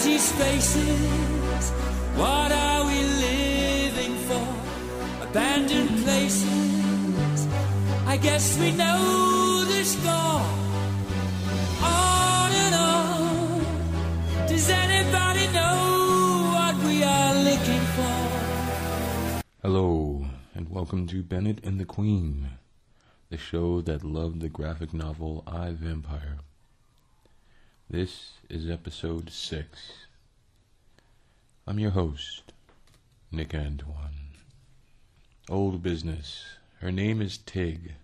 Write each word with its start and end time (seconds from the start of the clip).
Empty 0.00 0.16
spaces, 0.16 1.70
what 2.16 2.50
are 2.50 2.86
we 2.86 3.02
living 3.02 4.16
for? 4.24 4.48
Abandoned 5.28 5.90
places, 6.04 7.46
I 8.06 8.16
guess 8.16 8.58
we 8.58 8.72
know 8.72 9.66
score. 9.84 10.40
On 11.82 12.50
and 12.50 12.74
on, 12.74 14.46
does 14.48 14.70
anybody 14.70 15.46
know 15.52 16.50
what 16.54 16.76
we 16.82 17.02
are 17.02 17.34
looking 17.34 17.84
for? 17.94 19.42
Hello, 19.60 20.24
and 20.54 20.70
welcome 20.70 21.06
to 21.08 21.22
Bennett 21.22 21.62
and 21.62 21.78
the 21.78 21.84
Queen, 21.84 22.48
the 23.28 23.36
show 23.36 23.82
that 23.82 24.02
loved 24.02 24.40
the 24.40 24.48
graphic 24.48 24.94
novel 24.94 25.44
I 25.46 25.72
Vampire. 25.72 26.38
This 27.92 28.34
is 28.48 28.70
episode 28.70 29.30
6. 29.30 29.66
I'm 31.66 31.80
your 31.80 31.90
host, 31.90 32.52
Nick 33.32 33.52
Antoine. 33.52 34.30
Old 35.48 35.82
business. 35.82 36.44
Her 36.80 36.92
name 36.92 37.20
is 37.20 37.38
Tig. 37.38 37.94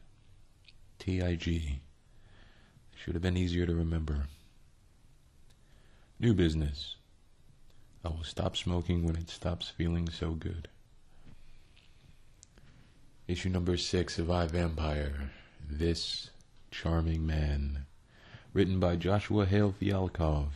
T 0.98 1.22
I 1.22 1.36
G. 1.36 1.78
Should 2.96 3.14
have 3.14 3.22
been 3.22 3.36
easier 3.36 3.64
to 3.64 3.76
remember. 3.76 4.26
New 6.18 6.34
business. 6.34 6.96
I 8.04 8.08
will 8.08 8.24
stop 8.24 8.56
smoking 8.56 9.06
when 9.06 9.14
it 9.14 9.30
stops 9.30 9.68
feeling 9.68 10.08
so 10.08 10.32
good. 10.32 10.66
Issue 13.28 13.50
number 13.50 13.76
six 13.76 14.18
of 14.18 14.32
I 14.32 14.48
Vampire. 14.48 15.30
This 15.70 16.30
charming 16.72 17.24
man. 17.24 17.86
Written 18.56 18.80
by 18.80 18.96
Joshua 18.96 19.44
Hale 19.44 19.74
Fialkov. 19.78 20.46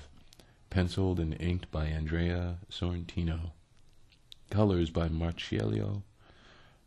Penciled 0.71 1.21
and 1.21 1.39
inked 1.39 1.71
by 1.71 1.85
Andrea 1.85 2.57
Sorrentino. 2.71 3.51
Colors 4.49 4.89
by 4.89 5.09
Marcello 5.11 6.03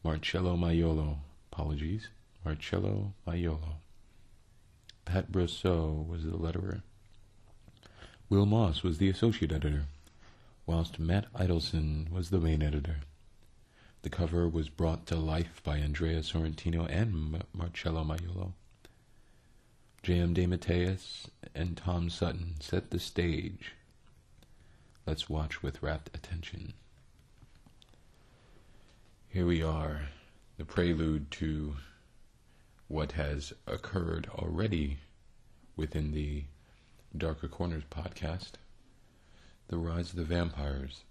Marcello 0.04 0.58
Maiolo. 0.58 1.18
Apologies. 1.52 2.08
Marcello 2.44 3.14
Maiolo. 3.28 3.76
Pat 5.06 5.32
Brosseau 5.32 6.04
was 6.08 6.24
the 6.24 6.32
letterer. 6.32 6.82
Will 8.28 8.48
Moss 8.48 8.82
was 8.82 8.98
the 8.98 9.10
associate 9.10 9.52
editor, 9.52 9.84
whilst 10.66 10.98
Matt 10.98 11.32
Idelson 11.36 12.10
was 12.12 12.32
the 12.32 12.40
main 12.40 12.64
editor. 12.64 13.02
The 14.02 14.10
cover 14.10 14.50
was 14.50 14.68
brought 14.68 15.06
to 15.06 15.16
life 15.16 15.62
by 15.64 15.78
Andrea 15.78 16.22
Sorrentino 16.22 16.88
and 16.90 17.44
Marcello 17.54 18.04
Maiolo. 18.04 18.54
J.M. 20.04 20.34
DeMatteis 20.36 21.28
and 21.56 21.78
Tom 21.78 22.10
Sutton 22.10 22.56
set 22.60 22.92
the 22.92 23.00
stage. 23.00 23.72
Let's 25.08 25.30
watch 25.30 25.64
with 25.64 25.82
rapt 25.82 26.10
attention. 26.14 26.74
Here 29.30 29.46
we 29.46 29.64
are, 29.64 30.10
the 30.58 30.66
prelude 30.66 31.32
to 31.32 31.78
what 32.90 33.14
has 33.14 33.54
occurred 33.66 34.30
already 34.36 34.98
within 35.78 36.12
the 36.12 36.44
Darker 37.16 37.48
Corners 37.48 37.84
podcast 37.90 38.56
The 39.70 39.78
Rise 39.78 40.10
of 40.10 40.18
the 40.18 40.26
Vampires. 40.26 41.06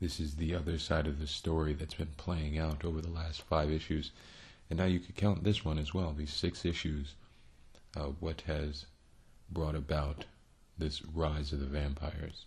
This 0.00 0.20
is 0.20 0.36
the 0.36 0.54
other 0.54 0.78
side 0.78 1.08
of 1.08 1.18
the 1.18 1.26
story 1.26 1.72
that's 1.72 1.94
been 1.94 2.14
playing 2.16 2.56
out 2.56 2.84
over 2.84 3.00
the 3.00 3.10
last 3.10 3.42
five 3.42 3.72
issues. 3.72 4.12
And 4.70 4.78
now 4.78 4.86
you 4.86 5.00
could 5.00 5.16
count 5.16 5.44
this 5.44 5.64
one 5.64 5.78
as 5.78 5.92
well, 5.92 6.12
these 6.12 6.32
six 6.32 6.64
issues, 6.64 7.14
uh, 7.96 8.06
what 8.20 8.42
has 8.42 8.86
brought 9.50 9.74
about 9.74 10.24
this 10.78 11.02
rise 11.04 11.52
of 11.52 11.60
the 11.60 11.66
vampires, 11.66 12.46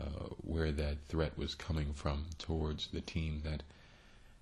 uh, 0.00 0.28
where 0.38 0.72
that 0.72 1.08
threat 1.08 1.36
was 1.36 1.54
coming 1.54 1.92
from 1.92 2.26
towards 2.38 2.88
the 2.88 3.00
team 3.00 3.42
that, 3.44 3.62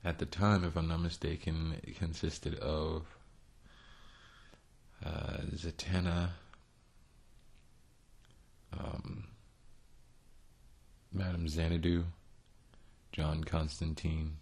at 0.05 0.19
the 0.19 0.27
time, 0.27 0.65
if 0.65 0.77
I'm 0.77 0.89
not 0.89 1.01
mistaken, 1.01 1.81
consisted 1.99 2.57
of 2.57 3.07
uh, 5.05 5.39
Zatanna, 5.55 6.31
um, 8.73 9.25
Madame 11.13 11.49
Xanadu, 11.49 12.05
John 13.13 13.45
Constantine, 13.45 14.37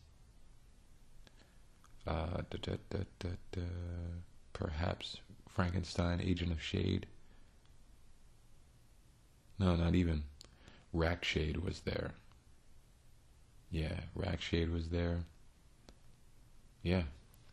uh, 2.06 2.42
da, 2.50 2.76
da, 2.90 2.98
da, 3.52 3.60
perhaps 4.52 5.18
Frankenstein, 5.48 6.20
Agent 6.20 6.52
of 6.52 6.62
Shade. 6.62 7.06
No, 9.58 9.76
not 9.76 9.94
even. 9.94 10.24
Rackshade 10.94 11.62
was 11.62 11.80
there. 11.80 12.12
Yeah, 13.70 14.00
Rackshade 14.16 14.72
was 14.72 14.88
there. 14.88 15.24
Yeah, 16.82 17.02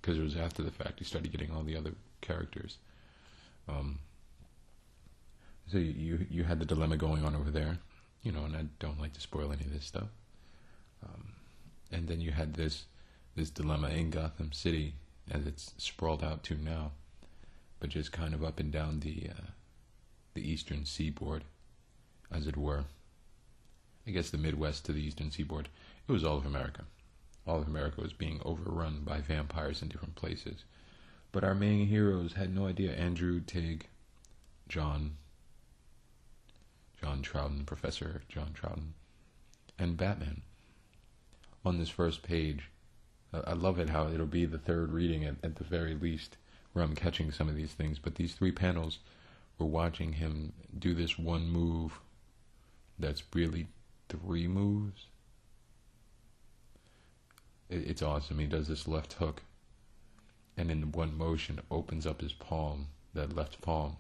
because 0.02 0.18
it 0.18 0.24
was 0.24 0.36
after 0.36 0.64
the 0.64 0.72
fact. 0.72 1.00
He 1.00 1.06
started 1.06 1.32
getting 1.32 1.52
all 1.52 1.64
the 1.64 1.78
other 1.78 1.94
characters. 2.22 2.78
Um, 3.68 4.00
so 5.72 5.78
you 5.78 6.26
you 6.30 6.44
had 6.44 6.60
the 6.60 6.66
dilemma 6.66 6.98
going 6.98 7.24
on 7.24 7.36
over 7.36 7.52
there, 7.52 7.78
you 8.24 8.32
know, 8.32 8.44
and 8.44 8.56
I 8.56 8.66
don't 8.80 9.00
like 9.00 9.14
to 9.14 9.22
spoil 9.22 9.52
any 9.52 9.64
of 9.64 9.72
this 9.72 9.86
stuff. 9.86 10.10
Um, 11.04 11.34
and 11.92 12.08
then 12.08 12.20
you 12.20 12.32
had 12.32 12.56
this 12.56 12.86
this 13.40 13.50
dilemma 13.50 13.88
in 13.88 14.10
Gotham 14.10 14.52
City 14.52 14.96
as 15.32 15.48
it's 15.48 15.74
sprawled 15.78 16.22
out 16.22 16.44
to 16.44 16.56
now, 16.56 16.92
but 17.80 17.90
just 17.90 18.12
kind 18.12 18.34
of 18.34 18.44
up 18.44 18.60
and 18.60 18.70
down 18.70 19.00
the 19.00 19.30
uh, 19.30 19.52
the 20.34 20.42
eastern 20.42 20.84
seaboard, 20.84 21.46
as 22.30 22.48
it 22.48 22.58
were. 22.58 22.84
I 24.06 24.12
guess 24.12 24.30
the 24.30 24.38
Midwest 24.38 24.86
to 24.86 24.92
the 24.92 25.02
eastern 25.02 25.32
seaboard. 25.32 25.70
It 26.06 26.12
was 26.12 26.26
all 26.26 26.36
of 26.36 26.46
America. 26.46 26.84
All 27.48 27.62
of 27.62 27.68
America 27.68 28.02
was 28.02 28.12
being 28.12 28.42
overrun 28.44 29.04
by 29.06 29.22
vampires 29.22 29.82
in 29.82 29.88
different 29.88 30.16
places. 30.16 30.66
But 31.32 31.46
our 31.46 31.56
main 31.56 31.88
heroes 31.88 32.34
had 32.34 32.54
no 32.54 32.68
idea. 32.68 32.92
Andrew, 32.94 33.40
Tig, 33.40 33.88
John, 34.68 35.16
John 37.00 37.22
Troughton, 37.22 37.66
Professor 37.66 38.22
John 38.28 38.52
Troughton, 38.54 38.92
and 39.78 39.96
Batman. 39.96 40.42
On 41.64 41.78
this 41.78 41.90
first 41.90 42.22
page, 42.22 42.70
I 43.32 43.54
love 43.54 43.78
it 43.80 43.90
how 43.90 44.08
it'll 44.08 44.26
be 44.26 44.46
the 44.46 44.58
third 44.58 44.92
reading 44.92 45.24
at, 45.24 45.36
at 45.44 45.56
the 45.56 45.64
very 45.64 45.94
least 45.94 46.38
where 46.74 46.84
I'm 46.84 46.96
catching 46.96 47.32
some 47.32 47.48
of 47.48 47.56
these 47.56 47.74
things. 47.74 48.00
But 48.00 48.16
these 48.16 48.34
three 48.34 48.52
panels, 48.52 49.00
we're 49.58 49.68
watching 49.68 50.14
him 50.14 50.54
do 50.78 50.94
this 50.94 51.18
one 51.20 51.48
move 51.48 52.00
that's 52.98 53.24
really 53.34 53.68
three 54.10 54.48
moves. 54.48 55.06
It, 57.70 57.88
it's 57.88 58.02
awesome. 58.02 58.40
He 58.40 58.48
does 58.48 58.68
this 58.68 58.88
left 58.88 59.14
hook, 59.14 59.44
and 60.58 60.72
in 60.72 60.92
one 60.92 61.18
motion 61.18 61.60
opens 61.70 62.08
up 62.08 62.22
his 62.22 62.34
palm, 62.34 62.88
that 63.14 63.36
left 63.36 63.62
palm, 63.62 63.98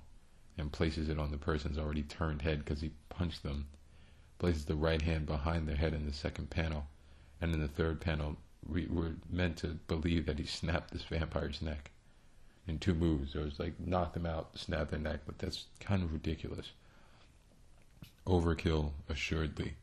and 0.57 0.72
places 0.72 1.07
it 1.07 1.19
on 1.19 1.31
the 1.31 1.38
person's 1.38 1.78
already 1.78 2.03
turned 2.03 2.41
head 2.41 2.59
because 2.59 2.81
he 2.81 2.91
punched 3.09 3.44
them. 3.44 3.67
Places 4.40 4.66
the 4.66 4.75
right 4.75 5.01
hand 5.01 5.25
behind 5.25 5.67
their 5.67 5.75
head 5.75 5.94
in 5.94 6.06
the 6.06 6.13
second 6.13 6.50
panel, 6.50 6.88
and 7.40 7.53
in 7.53 7.61
the 7.61 7.67
third 7.67 8.01
panel 8.01 8.38
we 8.68 8.88
were 8.88 9.14
meant 9.30 9.58
to 9.58 9.68
believe 9.88 10.25
that 10.25 10.40
he 10.40 10.46
snapped 10.46 10.92
this 10.92 11.03
vampire's 11.03 11.62
neck 11.62 11.92
in 12.68 12.78
two 12.78 12.94
moves. 12.94 13.36
It 13.36 13.44
was 13.44 13.59
like 13.59 13.80
knock 13.80 14.14
them 14.14 14.26
out, 14.26 14.58
snap 14.58 14.91
their 14.91 15.00
neck, 15.00 15.22
but 15.26 15.40
that's 15.40 15.66
kind 15.79 16.03
of 16.03 16.14
ridiculous. 16.14 16.72
Overkill, 18.28 18.91
assuredly, 19.09 19.73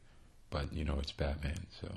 but 0.50 0.72
you 0.72 0.84
know 0.84 0.98
it's 1.00 1.12
Batman, 1.12 1.66
so 1.80 1.88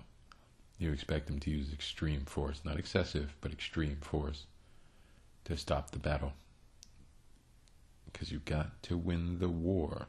you 0.80 0.92
expect 0.92 1.30
him 1.30 1.40
to 1.42 1.52
use 1.52 1.72
extreme 1.72 2.22
force, 2.22 2.62
not 2.64 2.80
excessive, 2.80 3.36
but 3.42 3.52
extreme 3.52 3.98
force 4.02 4.46
to 5.46 5.58
stop 5.58 5.92
the 5.92 6.00
battle. 6.00 6.34
Because 8.06 8.32
you've 8.32 8.46
got 8.46 8.82
to 8.84 8.98
win 8.98 9.40
the 9.40 9.50
war. 9.50 10.08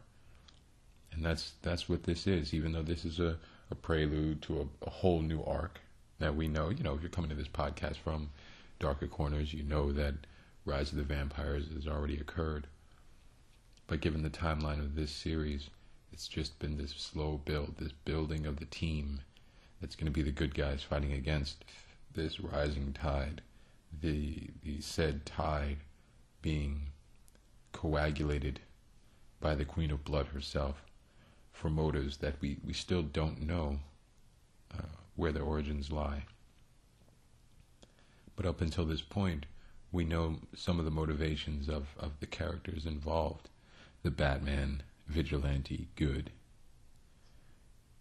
And 1.13 1.25
that's 1.25 1.53
that's 1.61 1.89
what 1.89 2.05
this 2.05 2.27
is, 2.27 2.55
even 2.55 2.73
though 2.73 2.83
this 2.83 3.05
is 3.05 3.19
a, 3.19 3.37
a 3.71 3.75
prelude 3.75 4.41
to 4.43 4.61
a, 4.61 4.87
a 4.87 4.91
whole 4.91 5.21
new 5.21 5.43
arc 5.43 5.81
that 6.21 6.37
we 6.37 6.47
know, 6.47 6.69
you 6.69 6.85
know, 6.85 6.95
if 6.95 7.01
you're 7.01 7.11
coming 7.11 7.31
to 7.31 7.37
this 7.37 7.49
podcast 7.49 7.97
from 7.97 8.31
Darker 8.79 9.09
Corners, 9.09 9.53
you 9.53 9.63
know 9.65 9.91
that 9.93 10.15
Rise 10.65 10.93
of 10.93 10.99
the 10.99 11.03
Vampires 11.03 11.67
has 11.75 11.89
already 11.89 12.19
occurred. 12.19 12.67
But 13.87 14.01
given 14.01 14.23
the 14.23 14.31
timeline 14.31 14.79
of 14.79 14.95
this 14.95 15.11
series, 15.11 15.69
it's 16.13 16.29
just 16.29 16.59
been 16.59 16.77
this 16.77 16.93
slow 16.93 17.41
build, 17.45 17.77
this 17.79 17.93
building 18.05 18.47
of 18.47 18.59
the 18.59 18.67
team 18.67 19.21
that's 19.81 19.97
going 19.97 20.07
to 20.07 20.13
be 20.13 20.23
the 20.23 20.31
good 20.31 20.55
guys 20.55 20.83
fighting 20.83 21.13
against 21.13 21.65
this 22.15 22.39
rising 22.39 22.93
tide. 22.93 23.41
The, 24.01 24.51
the 24.63 24.81
said 24.81 25.27
tide 25.27 25.79
being 26.43 26.89
coagulated 27.73 28.61
by 29.41 29.55
the 29.55 29.65
Queen 29.65 29.91
of 29.91 30.05
Blood 30.05 30.29
herself 30.29 30.85
for 31.53 31.71
motives 31.71 32.19
that 32.19 32.35
we, 32.41 32.59
we 32.65 32.73
still 32.73 33.03
don't 33.03 33.43
know. 33.43 33.81
Uh, 34.73 35.00
where 35.21 35.33
their 35.33 35.43
origins 35.43 35.93
lie. 35.93 36.25
But 38.37 38.47
up 38.47 38.63
until 38.63 38.87
this 38.87 39.03
point, 39.03 39.45
we 39.93 40.03
know 40.03 40.39
some 40.57 40.79
of 40.79 40.87
the 40.87 40.91
motivations 40.91 41.69
of, 41.69 41.89
of 41.99 42.13
the 42.21 42.27
characters 42.27 42.87
involved. 42.87 43.51
The 44.03 44.11
Batman 44.11 44.83
vigilante, 45.07 45.89
good. 45.95 46.31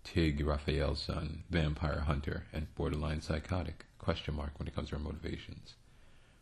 Tig, 0.06 0.46
Raphael's 0.46 1.02
son, 1.02 1.44
vampire 1.50 2.00
hunter, 2.00 2.46
and 2.54 2.74
borderline 2.76 3.22
psychotic, 3.22 3.86
question 3.98 4.36
mark 4.36 4.58
when 4.58 4.70
it 4.70 4.74
comes 4.74 4.90
to 4.90 4.96
our 4.96 5.02
motivations. 5.02 5.76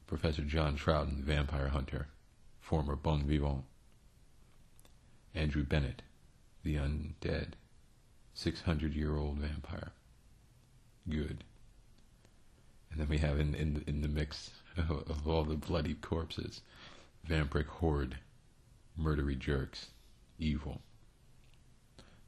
Professor 0.05 0.43
John 0.43 0.77
Troughton, 0.77 1.23
vampire 1.23 1.69
hunter, 1.69 2.07
former 2.61 2.95
bon 2.95 3.23
vivant. 3.23 3.63
Andrew 5.33 5.63
Bennett, 5.63 6.03
the 6.63 6.75
undead, 6.75 7.53
600 8.35 8.93
year 8.93 9.17
old 9.17 9.37
vampire, 9.37 9.91
good. 11.09 11.43
And 12.91 12.99
then 12.99 13.09
we 13.09 13.17
have 13.19 13.39
in, 13.39 13.53
in, 13.55 13.83
in 13.87 14.01
the 14.01 14.07
mix 14.07 14.51
of 14.77 15.27
all 15.27 15.43
the 15.43 15.55
bloody 15.55 15.95
corpses, 15.95 16.61
vampiric 17.27 17.67
horde, 17.67 18.17
murdery 18.95 19.35
jerks, 19.35 19.87
evil. 20.39 20.81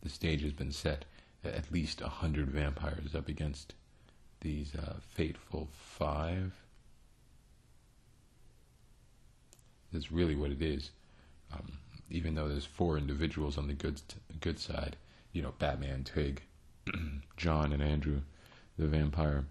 The 0.01 0.09
stage 0.09 0.43
has 0.43 0.53
been 0.53 0.71
set 0.71 1.05
at 1.43 1.71
least 1.71 2.01
a 2.01 2.09
hundred 2.09 2.49
vampires 2.49 3.15
up 3.15 3.27
against 3.27 3.73
these 4.41 4.73
uh, 4.75 4.95
fateful 5.09 5.69
five. 5.73 6.53
That's 9.91 10.11
really 10.11 10.35
what 10.35 10.51
it 10.51 10.61
is. 10.61 10.91
Um, 11.53 11.79
even 12.09 12.35
though 12.35 12.47
there's 12.47 12.65
four 12.65 12.97
individuals 12.97 13.57
on 13.57 13.67
the 13.67 13.73
good 13.73 14.01
good 14.39 14.59
side, 14.59 14.95
you 15.33 15.41
know, 15.41 15.53
Batman, 15.59 16.03
Tig, 16.03 16.41
John, 17.37 17.73
and 17.73 17.81
Andrew, 17.81 18.21
the 18.79 18.87
vampire. 18.87 19.45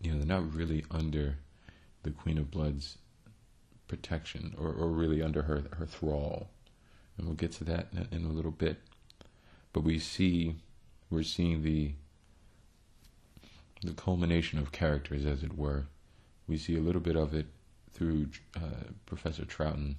You 0.00 0.12
know, 0.12 0.18
they're 0.18 0.26
not 0.26 0.52
really 0.52 0.84
under 0.90 1.36
the 2.02 2.10
Queen 2.10 2.38
of 2.38 2.50
Blood's 2.50 2.98
protection, 3.86 4.54
or, 4.58 4.68
or 4.68 4.88
really 4.88 5.22
under 5.22 5.42
her 5.42 5.64
her 5.76 5.86
thrall, 5.86 6.48
and 7.16 7.26
we'll 7.26 7.36
get 7.36 7.52
to 7.52 7.64
that 7.64 7.88
in, 7.92 8.08
in 8.10 8.24
a 8.24 8.32
little 8.32 8.50
bit. 8.50 8.78
But 9.72 9.84
we 9.84 9.98
see 9.98 10.56
we're 11.10 11.22
seeing 11.22 11.62
the 11.62 11.92
the 13.82 13.92
culmination 13.92 14.58
of 14.58 14.72
characters, 14.72 15.26
as 15.26 15.42
it 15.42 15.56
were. 15.56 15.86
We 16.48 16.56
see 16.56 16.76
a 16.76 16.80
little 16.80 17.00
bit 17.00 17.16
of 17.16 17.34
it 17.34 17.46
through 17.92 18.28
uh, 18.56 18.90
Professor 19.06 19.44
Troughton 19.44 19.96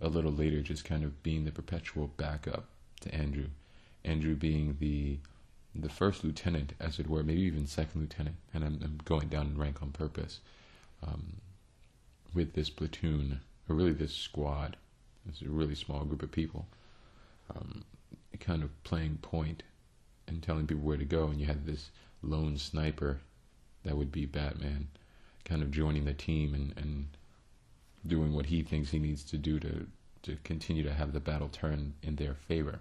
a 0.00 0.08
little 0.08 0.32
later, 0.32 0.60
just 0.62 0.84
kind 0.84 1.02
of 1.04 1.22
being 1.22 1.44
the 1.44 1.52
perpetual 1.52 2.08
backup 2.16 2.66
to 3.00 3.14
Andrew. 3.14 3.48
Andrew 4.04 4.36
being 4.36 4.76
the 4.78 5.18
the 5.82 5.88
first 5.88 6.24
lieutenant, 6.24 6.74
as 6.80 6.98
it 6.98 7.08
were, 7.08 7.22
maybe 7.22 7.42
even 7.42 7.66
second 7.66 8.00
lieutenant, 8.00 8.36
and 8.54 8.64
I'm, 8.64 8.80
I'm 8.82 9.00
going 9.04 9.28
down 9.28 9.46
in 9.46 9.58
rank 9.58 9.82
on 9.82 9.90
purpose 9.90 10.40
um, 11.06 11.34
with 12.34 12.54
this 12.54 12.70
platoon, 12.70 13.40
or 13.68 13.76
really 13.76 13.92
this 13.92 14.14
squad. 14.14 14.76
It's 15.28 15.42
a 15.42 15.48
really 15.48 15.74
small 15.74 16.04
group 16.04 16.22
of 16.22 16.30
people, 16.30 16.66
um, 17.54 17.84
kind 18.38 18.62
of 18.62 18.82
playing 18.84 19.18
point 19.22 19.62
and 20.28 20.42
telling 20.42 20.66
people 20.66 20.84
where 20.84 20.96
to 20.96 21.04
go, 21.04 21.26
and 21.26 21.40
you 21.40 21.46
had 21.46 21.66
this 21.66 21.90
lone 22.22 22.58
sniper 22.58 23.20
that 23.84 23.96
would 23.96 24.12
be 24.12 24.26
Batman, 24.26 24.88
kind 25.44 25.62
of 25.62 25.70
joining 25.70 26.04
the 26.04 26.14
team 26.14 26.54
and, 26.54 26.74
and 26.76 27.06
doing 28.06 28.32
what 28.32 28.46
he 28.46 28.62
thinks 28.62 28.90
he 28.90 28.98
needs 28.98 29.24
to 29.24 29.38
do 29.38 29.58
to 29.60 29.86
to 30.22 30.36
continue 30.42 30.82
to 30.82 30.92
have 30.92 31.12
the 31.12 31.20
battle 31.20 31.48
turn 31.48 31.94
in 32.02 32.16
their 32.16 32.34
favor. 32.34 32.80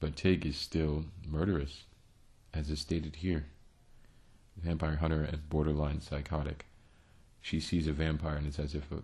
But 0.00 0.16
Tig 0.16 0.44
is 0.44 0.56
still 0.56 1.06
murderous, 1.26 1.84
as 2.52 2.70
is 2.70 2.80
stated 2.80 3.16
here. 3.16 3.46
Vampire 4.56 4.96
hunter 4.96 5.22
and 5.22 5.48
borderline 5.48 6.00
psychotic. 6.00 6.66
She 7.40 7.60
sees 7.60 7.86
a 7.86 7.92
vampire 7.92 8.36
and 8.36 8.46
it's 8.46 8.58
as 8.58 8.74
if 8.74 8.90
a, 8.90 9.02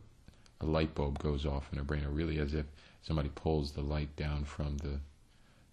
a 0.61 0.67
light 0.67 0.95
bulb 0.95 1.19
goes 1.19 1.47
off 1.47 1.69
in 1.73 1.79
her 1.79 1.85
brain, 1.85 2.05
or 2.05 2.11
really 2.11 2.39
as 2.39 2.55
if 2.55 2.67
somebody 3.03 3.31
pulls 3.35 3.73
the 3.73 3.83
light 3.83 4.15
down 4.17 4.45
from 4.45 4.79
the 4.79 5.01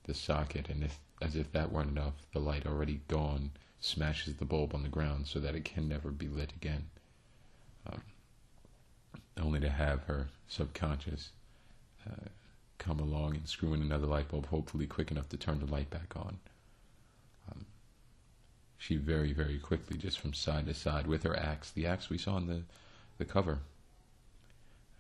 the 0.04 0.14
socket, 0.16 0.70
and 0.70 0.84
if 0.84 1.00
as 1.22 1.36
if 1.36 1.52
that 1.52 1.72
weren't 1.72 1.92
enough, 1.92 2.14
the 2.34 2.40
light 2.40 2.66
already 2.66 3.02
gone 3.08 3.52
smashes 3.80 4.36
the 4.36 4.46
bulb 4.46 4.74
on 4.74 4.84
the 4.84 4.90
ground 4.90 5.28
so 5.28 5.40
that 5.40 5.56
it 5.56 5.64
can 5.64 5.88
never 5.88 6.10
be 6.10 6.28
lit 6.28 6.52
again. 6.56 6.90
Um, 7.92 8.02
only 9.40 9.60
to 9.60 9.70
have 9.70 10.04
her 10.04 10.30
subconscious 10.48 11.30
uh, 12.10 12.28
come 12.80 13.00
along 13.00 13.36
and 13.36 13.48
screw 13.48 13.74
in 13.74 13.82
another 13.82 14.08
light 14.08 14.30
bulb, 14.30 14.48
hopefully 14.48 14.88
quick 14.88 15.12
enough 15.12 15.30
to 15.30 15.38
turn 15.38 15.60
the 15.60 15.72
light 15.72 15.90
back 15.92 16.16
on. 16.16 16.40
Um, 17.52 17.66
she 18.78 18.96
very, 18.96 19.34
very 19.34 19.60
quickly, 19.60 19.98
just 19.98 20.20
from 20.20 20.34
side 20.34 20.66
to 20.66 20.74
side 20.74 21.06
with 21.06 21.24
her 21.24 21.38
axe, 21.38 21.70
the 21.70 21.86
axe 21.86 22.10
we 22.10 22.18
saw 22.18 22.38
in 22.38 22.48
the, 22.48 22.62
the 23.20 23.26
cover, 23.26 23.60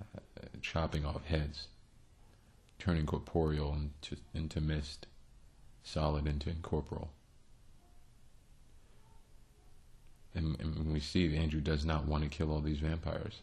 uh, 0.01 0.19
chopping 0.61 1.05
off 1.05 1.25
heads, 1.25 1.67
turning 2.77 3.05
corporeal 3.05 3.73
into, 3.73 4.17
into 4.35 4.61
mist, 4.61 5.07
solid 5.81 6.27
into 6.27 6.49
incorporeal. 6.49 7.09
And, 10.35 10.59
and 10.59 10.93
we 10.93 10.99
see 10.99 11.35
Andrew 11.35 11.61
does 11.61 11.83
not 11.83 12.05
want 12.05 12.23
to 12.23 12.29
kill 12.29 12.51
all 12.51 12.61
these 12.61 12.79
vampires, 12.79 13.41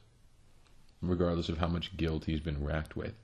regardless 1.02 1.48
of 1.48 1.58
how 1.58 1.66
much 1.66 1.96
guilt 1.96 2.26
he's 2.26 2.40
been 2.40 2.62
racked 2.62 2.96
with. 2.96 3.14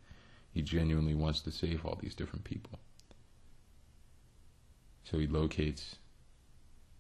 He 0.52 0.62
genuinely 0.62 1.14
wants 1.14 1.40
to 1.42 1.50
save 1.50 1.84
all 1.84 1.98
these 2.00 2.14
different 2.14 2.44
people. 2.44 2.78
So 5.04 5.18
he 5.18 5.26
locates 5.26 5.96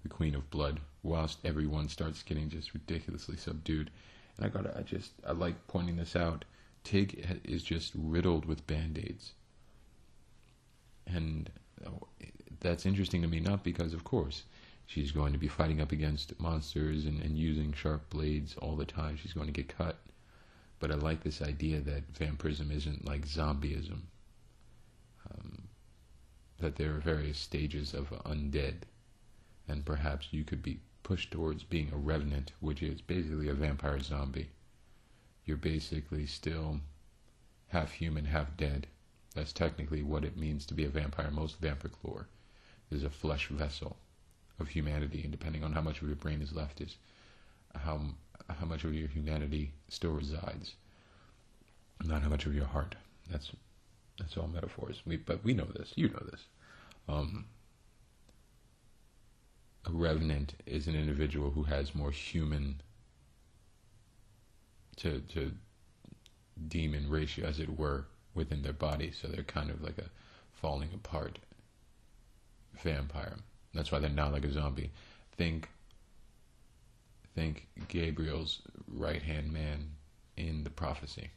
the 0.02 0.08
Queen 0.08 0.34
of 0.34 0.50
Blood 0.50 0.80
whilst 1.02 1.38
everyone 1.44 1.88
starts 1.88 2.22
getting 2.22 2.48
just 2.48 2.74
ridiculously 2.74 3.36
subdued. 3.36 3.90
And 4.36 4.46
I 4.46 4.48
gotta, 4.48 4.76
I 4.76 4.82
just, 4.82 5.12
I 5.26 5.32
like 5.32 5.66
pointing 5.68 5.96
this 5.96 6.16
out. 6.16 6.44
Tig 6.84 7.40
is 7.44 7.62
just 7.62 7.92
riddled 7.94 8.44
with 8.44 8.66
band 8.66 8.98
aids. 8.98 9.32
And 11.06 11.50
oh, 11.86 12.08
that's 12.60 12.86
interesting 12.86 13.22
to 13.22 13.28
me, 13.28 13.40
not 13.40 13.62
because, 13.62 13.92
of 13.92 14.04
course, 14.04 14.44
she's 14.86 15.12
going 15.12 15.32
to 15.32 15.38
be 15.38 15.48
fighting 15.48 15.80
up 15.80 15.92
against 15.92 16.38
monsters 16.40 17.04
and, 17.04 17.22
and 17.22 17.36
using 17.36 17.72
sharp 17.72 18.08
blades 18.10 18.56
all 18.56 18.76
the 18.76 18.84
time. 18.84 19.16
She's 19.16 19.32
going 19.32 19.46
to 19.46 19.52
get 19.52 19.68
cut. 19.68 19.98
But 20.82 20.90
I 20.90 20.96
like 20.96 21.22
this 21.22 21.40
idea 21.40 21.80
that 21.80 22.16
vampirism 22.18 22.72
isn't 22.72 23.04
like 23.04 23.24
zombieism. 23.24 24.00
Um, 25.30 25.68
that 26.58 26.74
there 26.74 26.96
are 26.96 26.98
various 26.98 27.38
stages 27.38 27.94
of 27.94 28.10
undead, 28.24 28.78
and 29.68 29.84
perhaps 29.84 30.32
you 30.32 30.42
could 30.42 30.60
be 30.60 30.80
pushed 31.04 31.30
towards 31.30 31.62
being 31.62 31.92
a 31.92 31.96
revenant, 31.96 32.50
which 32.58 32.82
is 32.82 33.00
basically 33.00 33.46
a 33.48 33.54
vampire 33.54 34.00
zombie. 34.00 34.50
You're 35.44 35.56
basically 35.56 36.26
still 36.26 36.80
half 37.68 37.92
human, 37.92 38.24
half 38.24 38.56
dead. 38.56 38.88
That's 39.36 39.52
technically 39.52 40.02
what 40.02 40.24
it 40.24 40.36
means 40.36 40.66
to 40.66 40.74
be 40.74 40.84
a 40.84 40.88
vampire. 40.88 41.30
Most 41.30 41.60
vampiric 41.60 41.94
lore 42.02 42.26
is 42.90 43.04
a 43.04 43.08
flesh 43.08 43.46
vessel 43.50 43.98
of 44.58 44.70
humanity, 44.70 45.22
and 45.22 45.30
depending 45.30 45.62
on 45.62 45.74
how 45.74 45.80
much 45.80 46.02
of 46.02 46.08
your 46.08 46.16
brain 46.16 46.42
is 46.42 46.52
left, 46.52 46.80
is 46.80 46.96
how 47.74 48.00
how 48.48 48.66
much 48.66 48.84
of 48.84 48.94
your 48.94 49.08
humanity 49.08 49.72
still 49.88 50.12
resides, 50.12 50.74
not 52.04 52.22
how 52.22 52.28
much 52.28 52.46
of 52.46 52.54
your 52.54 52.66
heart. 52.66 52.94
That's 53.30 53.50
that's 54.18 54.36
all 54.36 54.48
metaphors. 54.48 55.02
We, 55.06 55.16
but 55.16 55.42
we 55.44 55.54
know 55.54 55.64
this. 55.64 55.92
You 55.96 56.08
know 56.08 56.22
this. 56.30 56.40
Um, 57.08 57.46
a 59.86 59.90
revenant 59.90 60.54
is 60.66 60.86
an 60.86 60.94
individual 60.94 61.50
who 61.50 61.64
has 61.64 61.94
more 61.94 62.10
human 62.10 62.80
to 64.96 65.20
to 65.20 65.52
demon 66.68 67.08
ratio, 67.10 67.46
as 67.46 67.58
it 67.58 67.78
were, 67.78 68.06
within 68.34 68.62
their 68.62 68.72
body. 68.72 69.10
So 69.10 69.28
they're 69.28 69.42
kind 69.42 69.70
of 69.70 69.82
like 69.82 69.98
a 69.98 70.10
falling 70.52 70.90
apart 70.94 71.38
vampire. 72.82 73.36
That's 73.74 73.90
why 73.90 73.98
they're 73.98 74.10
not 74.10 74.32
like 74.32 74.44
a 74.44 74.52
zombie. 74.52 74.90
Think 75.36 75.68
think 77.34 77.68
Gabriel's 77.88 78.60
right 78.88 79.22
hand 79.22 79.52
man 79.52 79.90
in 80.36 80.64
the 80.64 80.70
prophecy. 80.70 81.30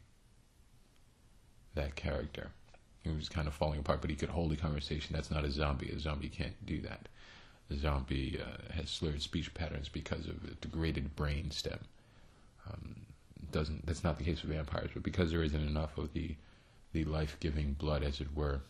That 1.74 1.94
character. 1.94 2.50
He 3.02 3.10
was 3.10 3.28
kind 3.28 3.46
of 3.46 3.54
falling 3.54 3.80
apart, 3.80 4.00
but 4.00 4.10
he 4.10 4.16
could 4.16 4.30
hold 4.30 4.52
a 4.52 4.56
conversation. 4.56 5.14
That's 5.14 5.30
not 5.30 5.44
a 5.44 5.50
zombie. 5.50 5.90
A 5.90 5.98
zombie 6.00 6.28
can't 6.28 6.66
do 6.66 6.80
that. 6.82 7.08
A 7.70 7.76
zombie 7.76 8.40
uh, 8.40 8.72
has 8.74 8.90
slurred 8.90 9.22
speech 9.22 9.52
patterns 9.54 9.88
because 9.88 10.26
of 10.26 10.36
a 10.44 10.54
degraded 10.60 11.14
brain 11.16 11.50
stem. 11.50 11.78
Um, 12.68 12.96
doesn't 13.52 13.86
that's 13.86 14.02
not 14.02 14.18
the 14.18 14.24
case 14.24 14.42
with 14.42 14.52
vampires, 14.52 14.90
but 14.92 15.02
because 15.02 15.30
there 15.30 15.42
isn't 15.42 15.68
enough 15.68 15.98
of 15.98 16.12
the 16.12 16.34
the 16.92 17.04
life 17.04 17.36
giving 17.40 17.74
blood, 17.74 18.02
as 18.02 18.20
it 18.20 18.34
were, 18.34 18.62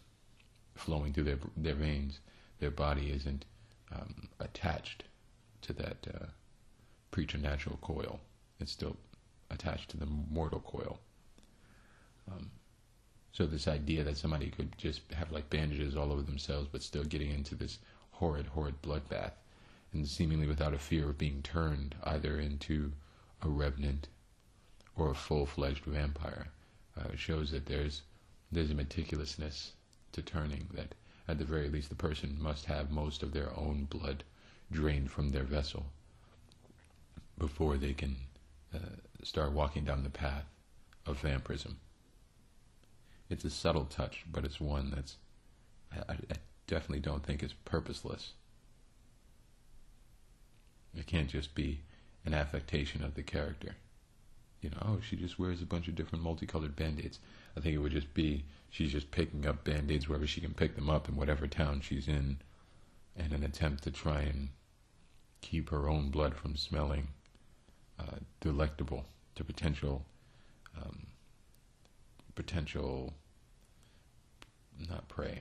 flowing 0.74 1.12
through 1.12 1.24
their 1.24 1.38
their 1.56 1.74
veins, 1.74 2.20
their 2.58 2.70
body 2.70 3.10
isn't 3.10 3.44
um, 3.92 4.28
attached 4.40 5.04
to 5.62 5.72
that 5.72 6.06
uh, 6.14 6.26
preternatural 7.16 7.78
coil. 7.80 8.20
It's 8.60 8.72
still 8.72 8.94
attached 9.48 9.88
to 9.88 9.96
the 9.96 10.04
mortal 10.04 10.60
coil. 10.60 11.00
Um, 12.30 12.50
so 13.32 13.46
this 13.46 13.66
idea 13.66 14.04
that 14.04 14.18
somebody 14.18 14.50
could 14.50 14.76
just 14.76 15.00
have 15.14 15.32
like 15.32 15.48
bandages 15.48 15.96
all 15.96 16.12
over 16.12 16.20
themselves, 16.20 16.68
but 16.70 16.82
still 16.82 17.04
getting 17.04 17.30
into 17.30 17.54
this 17.54 17.78
horrid, 18.10 18.48
horrid 18.48 18.82
bloodbath, 18.82 19.32
and 19.94 20.06
seemingly 20.06 20.46
without 20.46 20.74
a 20.74 20.78
fear 20.78 21.08
of 21.08 21.16
being 21.16 21.40
turned 21.40 21.94
either 22.04 22.38
into 22.38 22.92
a 23.40 23.48
revenant 23.48 24.08
or 24.94 25.10
a 25.10 25.14
full-fledged 25.14 25.86
vampire, 25.86 26.48
uh, 27.00 27.16
shows 27.16 27.50
that 27.50 27.64
there's 27.64 28.02
there's 28.52 28.70
a 28.70 28.74
meticulousness 28.74 29.70
to 30.12 30.20
turning 30.20 30.68
that, 30.74 30.94
at 31.28 31.38
the 31.38 31.46
very 31.46 31.70
least, 31.70 31.88
the 31.88 31.94
person 31.94 32.36
must 32.38 32.66
have 32.66 32.90
most 32.90 33.22
of 33.22 33.32
their 33.32 33.58
own 33.58 33.86
blood 33.88 34.22
drained 34.70 35.10
from 35.10 35.30
their 35.30 35.44
vessel 35.44 35.86
before 37.38 37.76
they 37.76 37.92
can 37.92 38.16
uh, 38.74 38.78
start 39.22 39.52
walking 39.52 39.84
down 39.84 40.02
the 40.02 40.10
path 40.10 40.44
of 41.06 41.18
vampirism. 41.18 41.78
It's 43.28 43.44
a 43.44 43.50
subtle 43.50 43.84
touch, 43.84 44.24
but 44.30 44.44
it's 44.44 44.60
one 44.60 44.92
that's 44.94 45.16
I, 45.92 46.12
I 46.12 46.36
definitely 46.66 47.00
don't 47.00 47.24
think 47.24 47.42
is 47.42 47.52
purposeless. 47.52 48.32
It 50.94 51.06
can't 51.06 51.28
just 51.28 51.54
be 51.54 51.80
an 52.24 52.34
affectation 52.34 53.04
of 53.04 53.14
the 53.14 53.22
character. 53.22 53.76
You 54.60 54.70
know, 54.70 54.78
oh, 54.82 54.98
she 55.00 55.16
just 55.16 55.38
wears 55.38 55.62
a 55.62 55.66
bunch 55.66 55.86
of 55.86 55.94
different 55.94 56.24
multicolored 56.24 56.74
band-aids. 56.74 57.18
I 57.56 57.60
think 57.60 57.74
it 57.74 57.78
would 57.78 57.92
just 57.92 58.12
be 58.14 58.44
she's 58.70 58.92
just 58.92 59.10
picking 59.10 59.46
up 59.46 59.64
band-aids 59.64 60.08
wherever 60.08 60.26
she 60.26 60.40
can 60.40 60.54
pick 60.54 60.74
them 60.74 60.90
up 60.90 61.08
in 61.08 61.16
whatever 61.16 61.46
town 61.46 61.80
she's 61.80 62.08
in 62.08 62.38
in 63.16 63.32
an 63.32 63.44
attempt 63.44 63.84
to 63.84 63.90
try 63.90 64.20
and 64.20 64.48
keep 65.40 65.70
her 65.70 65.88
own 65.88 66.10
blood 66.10 66.34
from 66.34 66.56
smelling 66.56 67.08
uh, 67.98 68.16
delectable 68.40 69.04
to 69.34 69.44
potential 69.44 70.04
um, 70.76 71.06
potential 72.34 73.14
not 74.88 75.08
prey 75.08 75.40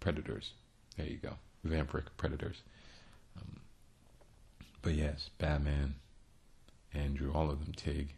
predators. 0.00 0.52
There 0.96 1.06
you 1.06 1.16
go. 1.16 1.34
Vampiric 1.66 2.06
predators. 2.16 2.62
Um, 3.36 3.60
but 4.82 4.94
yes 4.94 5.30
batman 5.38 5.96
andrew 6.94 7.32
all 7.34 7.50
of 7.50 7.64
them 7.64 7.74
tig 7.74 8.14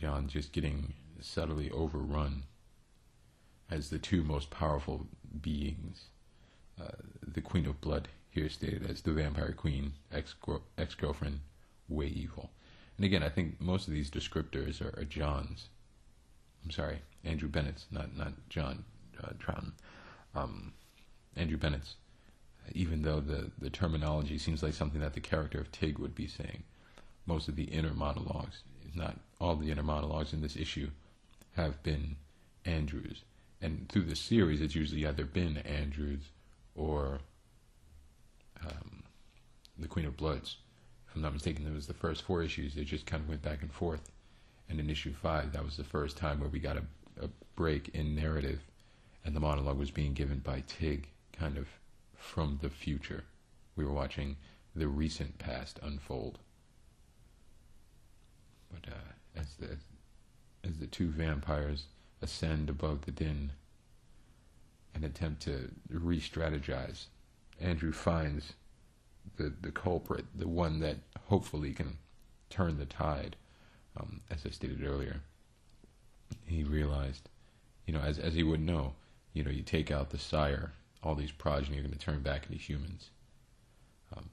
john 0.00 0.26
just 0.28 0.50
getting 0.52 0.94
subtly 1.20 1.70
overrun 1.70 2.44
as 3.70 3.90
the 3.90 3.98
two 3.98 4.22
most 4.22 4.50
powerful 4.50 5.06
beings. 5.40 6.06
Uh, 6.80 6.88
the 7.26 7.40
queen 7.40 7.66
of 7.66 7.80
blood 7.80 8.08
here 8.30 8.48
stated 8.48 8.88
as 8.88 9.02
the 9.02 9.12
vampire 9.12 9.52
queen 9.52 9.92
ex 10.12 10.34
girlfriend 10.94 11.40
way 11.88 12.06
evil 12.06 12.50
and 13.00 13.06
again, 13.06 13.22
I 13.22 13.30
think 13.30 13.58
most 13.62 13.88
of 13.88 13.94
these 13.94 14.10
descriptors 14.10 14.82
are, 14.82 15.00
are 15.00 15.04
John's. 15.04 15.70
I'm 16.62 16.70
sorry, 16.70 17.00
Andrew 17.24 17.48
Bennett's, 17.48 17.86
not 17.90 18.14
not 18.14 18.34
John 18.50 18.84
uh, 19.24 19.30
Troughton. 19.38 19.72
Um, 20.34 20.74
Andrew 21.34 21.56
Bennett's. 21.56 21.94
Even 22.72 23.00
though 23.00 23.20
the, 23.20 23.52
the 23.58 23.70
terminology 23.70 24.36
seems 24.36 24.62
like 24.62 24.74
something 24.74 25.00
that 25.00 25.14
the 25.14 25.20
character 25.20 25.58
of 25.58 25.72
Tig 25.72 25.98
would 25.98 26.14
be 26.14 26.26
saying, 26.26 26.62
most 27.24 27.48
of 27.48 27.56
the 27.56 27.64
inner 27.64 27.94
monologues, 27.94 28.64
not 28.94 29.16
all 29.40 29.56
the 29.56 29.70
inner 29.70 29.82
monologues 29.82 30.34
in 30.34 30.42
this 30.42 30.54
issue, 30.54 30.90
have 31.52 31.82
been 31.82 32.16
Andrew's. 32.66 33.22
And 33.62 33.88
through 33.88 34.04
the 34.04 34.14
series, 34.14 34.60
it's 34.60 34.74
usually 34.74 35.06
either 35.06 35.24
been 35.24 35.56
Andrew's 35.56 36.32
or 36.74 37.20
um, 38.62 39.04
the 39.78 39.88
Queen 39.88 40.04
of 40.04 40.18
Bloods 40.18 40.58
I'm 41.14 41.22
not 41.22 41.32
mistaken, 41.32 41.66
it 41.66 41.74
was 41.74 41.86
the 41.86 41.94
first 41.94 42.22
four 42.22 42.42
issues. 42.42 42.74
They 42.74 42.84
just 42.84 43.06
kind 43.06 43.22
of 43.22 43.28
went 43.28 43.42
back 43.42 43.62
and 43.62 43.72
forth. 43.72 44.10
And 44.68 44.78
in 44.78 44.88
issue 44.88 45.12
five, 45.12 45.52
that 45.52 45.64
was 45.64 45.76
the 45.76 45.84
first 45.84 46.16
time 46.16 46.38
where 46.38 46.48
we 46.48 46.60
got 46.60 46.76
a, 46.76 46.84
a 47.22 47.28
break 47.56 47.88
in 47.94 48.14
narrative, 48.14 48.60
and 49.24 49.34
the 49.34 49.40
monologue 49.40 49.78
was 49.78 49.90
being 49.90 50.14
given 50.14 50.38
by 50.38 50.62
Tig, 50.66 51.08
kind 51.32 51.56
of 51.56 51.66
from 52.16 52.58
the 52.62 52.70
future. 52.70 53.24
We 53.74 53.84
were 53.84 53.92
watching 53.92 54.36
the 54.76 54.86
recent 54.86 55.38
past 55.38 55.80
unfold. 55.82 56.38
But 58.70 58.92
uh, 58.92 59.40
as 59.40 59.54
the 59.54 59.76
as 60.62 60.78
the 60.78 60.86
two 60.86 61.08
vampires 61.08 61.86
ascend 62.22 62.68
above 62.68 63.06
the 63.06 63.10
din 63.10 63.52
and 64.94 65.04
attempt 65.04 65.42
to 65.42 65.70
re-strategize, 65.88 67.06
Andrew 67.58 67.92
finds 67.92 68.52
the, 69.36 69.52
the 69.60 69.72
culprit, 69.72 70.24
the 70.34 70.48
one 70.48 70.80
that 70.80 70.96
hopefully 71.28 71.72
can 71.72 71.98
turn 72.48 72.78
the 72.78 72.86
tide, 72.86 73.36
um, 73.98 74.20
as 74.30 74.44
I 74.46 74.50
stated 74.50 74.84
earlier. 74.84 75.20
He 76.46 76.64
realized, 76.64 77.28
you 77.86 77.94
know, 77.94 78.00
as, 78.00 78.18
as 78.18 78.34
he 78.34 78.42
would 78.42 78.60
know, 78.60 78.94
you 79.32 79.42
know, 79.44 79.50
you 79.50 79.62
take 79.62 79.90
out 79.90 80.10
the 80.10 80.18
sire, 80.18 80.72
all 81.02 81.14
these 81.14 81.32
progeny 81.32 81.78
are 81.78 81.82
going 81.82 81.92
to 81.92 81.98
turn 81.98 82.20
back 82.22 82.46
into 82.46 82.58
humans. 82.58 83.10
Um, 84.16 84.30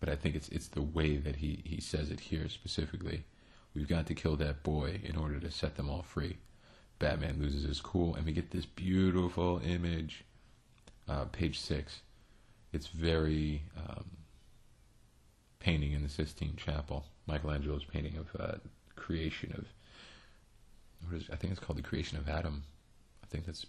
but 0.00 0.08
I 0.08 0.16
think 0.16 0.34
it's 0.34 0.48
it's 0.48 0.68
the 0.68 0.82
way 0.82 1.16
that 1.16 1.36
he, 1.36 1.62
he 1.64 1.80
says 1.80 2.10
it 2.10 2.20
here 2.20 2.48
specifically. 2.48 3.24
We've 3.74 3.88
got 3.88 4.06
to 4.06 4.14
kill 4.14 4.36
that 4.36 4.62
boy 4.62 5.00
in 5.04 5.16
order 5.16 5.38
to 5.40 5.50
set 5.50 5.76
them 5.76 5.90
all 5.90 6.02
free. 6.02 6.38
Batman 6.98 7.38
loses 7.40 7.64
his 7.64 7.80
cool, 7.80 8.14
and 8.14 8.24
we 8.24 8.32
get 8.32 8.50
this 8.50 8.64
beautiful 8.64 9.60
image, 9.64 10.24
uh, 11.08 11.24
page 11.26 11.60
six, 11.60 12.00
it's 12.72 12.88
very 12.88 13.62
um, 13.76 14.04
painting 15.58 15.92
in 15.92 16.02
the 16.02 16.08
Sistine 16.08 16.56
Chapel. 16.56 17.04
Michelangelo's 17.26 17.84
painting 17.84 18.16
of 18.16 18.40
uh, 18.40 18.58
creation 18.94 19.52
of 19.56 19.66
what 21.08 21.20
is 21.20 21.28
I 21.32 21.36
think 21.36 21.52
it's 21.52 21.60
called 21.60 21.78
the 21.78 21.82
creation 21.82 22.18
of 22.18 22.28
Adam. 22.28 22.64
I 23.22 23.26
think 23.26 23.46
that's 23.46 23.66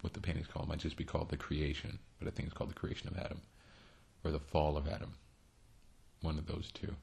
what 0.00 0.14
the 0.14 0.20
painting's 0.20 0.46
called. 0.46 0.66
It 0.66 0.68
might 0.68 0.78
just 0.78 0.96
be 0.96 1.04
called 1.04 1.28
the 1.28 1.36
creation, 1.36 1.98
but 2.18 2.28
I 2.28 2.30
think 2.30 2.48
it's 2.48 2.56
called 2.56 2.70
the 2.70 2.74
creation 2.74 3.08
of 3.08 3.18
Adam 3.18 3.40
or 4.24 4.30
the 4.30 4.38
fall 4.38 4.76
of 4.76 4.88
Adam. 4.88 5.12
One 6.22 6.38
of 6.38 6.46
those 6.46 6.70
two. 6.72 6.94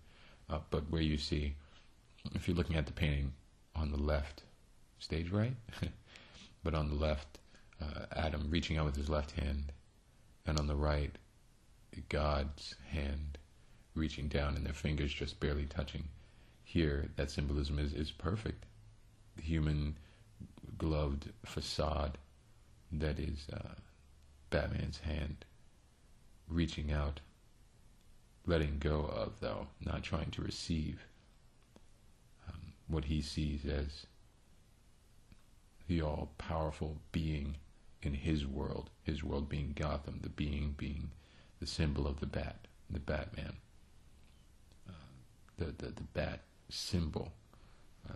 Uh, 0.50 0.60
but 0.70 0.90
where 0.90 1.02
you 1.02 1.18
see, 1.18 1.56
if 2.34 2.48
you're 2.48 2.58
looking 2.58 2.76
at 2.76 2.86
the 2.86 2.94
painting 2.94 3.34
on 3.76 3.92
the 3.92 3.98
left, 3.98 4.44
stage 5.00 5.32
right, 5.32 5.56
but 6.64 6.74
on 6.74 6.90
the 6.90 6.96
left, 6.96 7.40
uh, 7.82 8.06
Adam 8.16 8.48
reaching 8.50 8.78
out 8.78 8.86
with 8.86 8.96
his 8.96 9.10
left 9.10 9.32
hand, 9.32 9.72
and 10.46 10.60
on 10.60 10.68
the 10.68 10.76
right, 10.76 11.18
God's 12.10 12.76
hand 12.90 13.38
reaching 13.94 14.28
down 14.28 14.56
and 14.56 14.66
their 14.66 14.74
fingers 14.74 15.14
just 15.14 15.40
barely 15.40 15.66
touching. 15.66 16.10
Here, 16.64 17.10
that 17.16 17.32
symbolism 17.32 17.80
is, 17.80 17.94
is 17.94 18.12
perfect. 18.12 18.66
The 19.38 19.44
human 19.44 19.98
gloved 20.78 21.32
facade 21.46 22.18
that 22.92 23.20
is 23.20 23.48
uh, 23.52 23.76
Batman's 24.50 25.00
hand 25.00 25.46
reaching 26.48 26.92
out, 26.92 27.22
letting 28.46 28.78
go 28.80 29.02
of, 29.06 29.40
though, 29.40 29.68
not 29.84 30.04
trying 30.04 30.32
to 30.32 30.42
receive 30.42 31.06
um, 32.48 32.74
what 32.88 33.06
he 33.06 33.22
sees 33.22 33.66
as 33.66 34.06
the 35.88 36.02
all 36.02 36.32
powerful 36.38 36.98
being 37.12 37.56
in 38.02 38.14
his 38.14 38.46
world, 38.46 38.90
his 39.04 39.24
world 39.24 39.50
being 39.50 39.74
Gotham, 39.76 40.20
the 40.22 40.30
being 40.30 40.76
being 40.78 41.12
the 41.60 41.68
symbol 41.68 42.08
of 42.08 42.20
the 42.20 42.26
bat, 42.26 42.68
the 42.90 43.00
Batman, 43.00 43.54
uh, 44.88 44.92
the, 45.58 45.66
the 45.66 45.88
the 45.88 46.04
bat 46.14 46.42
symbol 46.70 47.32
uh, 48.10 48.14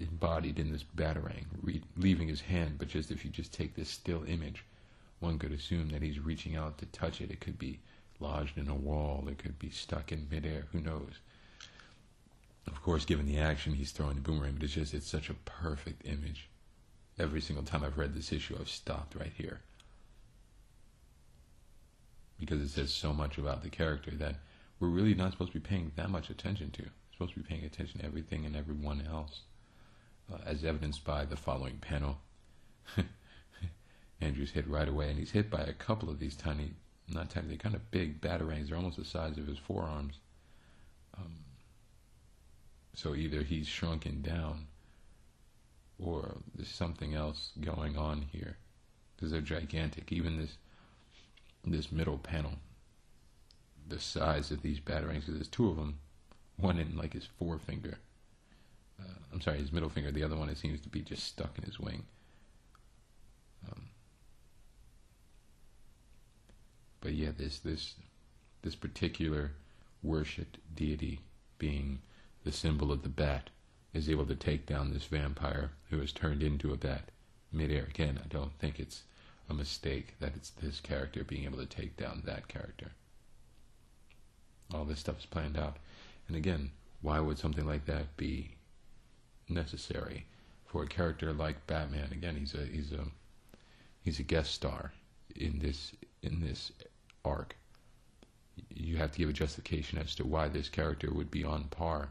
embodied 0.00 0.58
in 0.58 0.72
this 0.72 0.84
batarang, 0.96 1.44
re- 1.62 1.82
leaving 1.96 2.28
his 2.28 2.40
hand. 2.40 2.76
But 2.78 2.88
just 2.88 3.10
if 3.10 3.24
you 3.24 3.30
just 3.30 3.52
take 3.52 3.74
this 3.74 3.88
still 3.90 4.24
image, 4.24 4.64
one 5.20 5.38
could 5.38 5.52
assume 5.52 5.88
that 5.90 6.02
he's 6.02 6.20
reaching 6.20 6.56
out 6.56 6.78
to 6.78 6.86
touch 6.86 7.20
it. 7.20 7.30
It 7.30 7.40
could 7.40 7.58
be 7.58 7.80
lodged 8.20 8.58
in 8.58 8.68
a 8.68 8.74
wall. 8.74 9.26
It 9.28 9.38
could 9.38 9.58
be 9.58 9.70
stuck 9.70 10.12
in 10.12 10.28
midair. 10.30 10.66
Who 10.72 10.80
knows? 10.80 11.12
Of 12.66 12.82
course, 12.82 13.04
given 13.04 13.26
the 13.26 13.38
action, 13.38 13.74
he's 13.74 13.92
throwing 13.92 14.16
the 14.16 14.20
boomerang. 14.20 14.54
But 14.54 14.64
it's 14.64 14.74
just 14.74 14.94
it's 14.94 15.08
such 15.08 15.30
a 15.30 15.34
perfect 15.34 16.06
image. 16.06 16.47
Every 17.18 17.40
single 17.40 17.64
time 17.64 17.82
I've 17.82 17.98
read 17.98 18.14
this 18.14 18.32
issue, 18.32 18.56
I've 18.58 18.68
stopped 18.68 19.16
right 19.16 19.32
here 19.36 19.60
because 22.38 22.60
it 22.60 22.68
says 22.68 22.92
so 22.92 23.12
much 23.12 23.38
about 23.38 23.62
the 23.62 23.68
character 23.68 24.12
that 24.12 24.36
we're 24.78 24.88
really 24.88 25.14
not 25.14 25.32
supposed 25.32 25.52
to 25.52 25.58
be 25.58 25.68
paying 25.68 25.90
that 25.96 26.10
much 26.10 26.30
attention 26.30 26.70
to. 26.70 26.82
We're 26.82 27.12
supposed 27.12 27.34
to 27.34 27.40
be 27.40 27.48
paying 27.48 27.64
attention 27.64 28.00
to 28.00 28.06
everything 28.06 28.46
and 28.46 28.54
everyone 28.54 29.02
else, 29.10 29.40
uh, 30.32 30.38
as 30.46 30.64
evidenced 30.64 31.04
by 31.04 31.24
the 31.24 31.36
following 31.36 31.78
panel. 31.78 32.18
Andrew's 34.20 34.52
hit 34.52 34.68
right 34.68 34.88
away, 34.88 35.10
and 35.10 35.18
he's 35.18 35.32
hit 35.32 35.50
by 35.50 35.60
a 35.62 35.72
couple 35.72 36.08
of 36.08 36.20
these 36.20 36.36
tiny, 36.36 36.70
not 37.08 37.30
tiny, 37.30 37.48
they're 37.48 37.56
kind 37.56 37.74
of 37.74 37.90
big 37.90 38.20
batarangs. 38.20 38.68
They're 38.68 38.76
almost 38.76 38.96
the 38.98 39.04
size 39.04 39.36
of 39.36 39.46
his 39.46 39.58
forearms. 39.58 40.14
Um, 41.16 41.34
so 42.94 43.14
either 43.14 43.42
he's 43.42 43.66
shrunken 43.66 44.22
down, 44.22 44.66
or 45.98 46.36
there's 46.54 46.68
something 46.68 47.14
else 47.14 47.52
going 47.60 47.96
on 47.96 48.22
here. 48.32 48.56
Because 49.16 49.32
they're 49.32 49.40
gigantic. 49.40 50.12
Even 50.12 50.38
this 50.38 50.56
this 51.64 51.90
middle 51.90 52.18
panel, 52.18 52.52
the 53.88 53.98
size 53.98 54.50
of 54.50 54.62
these 54.62 54.80
batarangs, 54.80 55.20
because 55.20 55.34
there's 55.34 55.48
two 55.48 55.68
of 55.68 55.76
them, 55.76 55.98
one 56.56 56.78
in 56.78 56.96
like 56.96 57.14
his 57.14 57.26
forefinger. 57.38 57.98
Uh, 59.00 59.14
I'm 59.32 59.40
sorry, 59.40 59.58
his 59.58 59.72
middle 59.72 59.88
finger. 59.88 60.10
The 60.10 60.22
other 60.22 60.36
one, 60.36 60.48
it 60.48 60.58
seems 60.58 60.80
to 60.82 60.88
be 60.88 61.02
just 61.02 61.24
stuck 61.24 61.58
in 61.58 61.64
his 61.64 61.78
wing. 61.78 62.04
Um, 63.70 63.82
but 67.00 67.12
yeah, 67.12 67.30
this 67.36 67.58
this 67.58 67.94
this 68.62 68.76
particular 68.76 69.52
worshipped 70.02 70.58
deity, 70.74 71.20
being 71.58 72.00
the 72.44 72.52
symbol 72.52 72.92
of 72.92 73.02
the 73.02 73.08
bat, 73.08 73.50
is 73.98 74.08
able 74.08 74.26
to 74.26 74.36
take 74.36 74.64
down 74.64 74.92
this 74.92 75.06
vampire 75.06 75.72
who 75.90 75.98
has 75.98 76.12
turned 76.12 76.42
into 76.42 76.72
a 76.72 76.76
bat 76.76 77.10
midair. 77.50 77.84
Again, 77.84 78.20
I 78.24 78.28
don't 78.28 78.52
think 78.58 78.78
it's 78.78 79.02
a 79.50 79.54
mistake 79.54 80.14
that 80.20 80.36
it's 80.36 80.50
this 80.50 80.78
character 80.78 81.24
being 81.24 81.44
able 81.44 81.58
to 81.58 81.66
take 81.66 81.96
down 81.96 82.22
that 82.24 82.46
character. 82.46 82.92
All 84.72 84.84
this 84.84 85.00
stuff 85.00 85.18
is 85.18 85.26
planned 85.26 85.58
out. 85.58 85.78
And 86.28 86.36
again, 86.36 86.70
why 87.02 87.18
would 87.18 87.38
something 87.38 87.66
like 87.66 87.86
that 87.86 88.16
be 88.16 88.52
necessary 89.48 90.26
for 90.66 90.84
a 90.84 90.88
character 90.88 91.32
like 91.32 91.66
Batman? 91.66 92.12
Again, 92.12 92.36
he's 92.36 92.54
a 92.54 92.64
he's 92.66 92.92
a 92.92 93.04
he's 94.02 94.20
a 94.20 94.22
guest 94.24 94.52
star 94.52 94.92
in 95.34 95.58
this 95.58 95.92
in 96.22 96.40
this 96.40 96.70
arc. 97.24 97.56
You 98.74 98.96
have 98.98 99.12
to 99.12 99.18
give 99.18 99.28
a 99.28 99.32
justification 99.32 99.98
as 99.98 100.14
to 100.16 100.26
why 100.26 100.48
this 100.48 100.68
character 100.68 101.12
would 101.12 101.30
be 101.30 101.44
on 101.44 101.64
par 101.64 102.10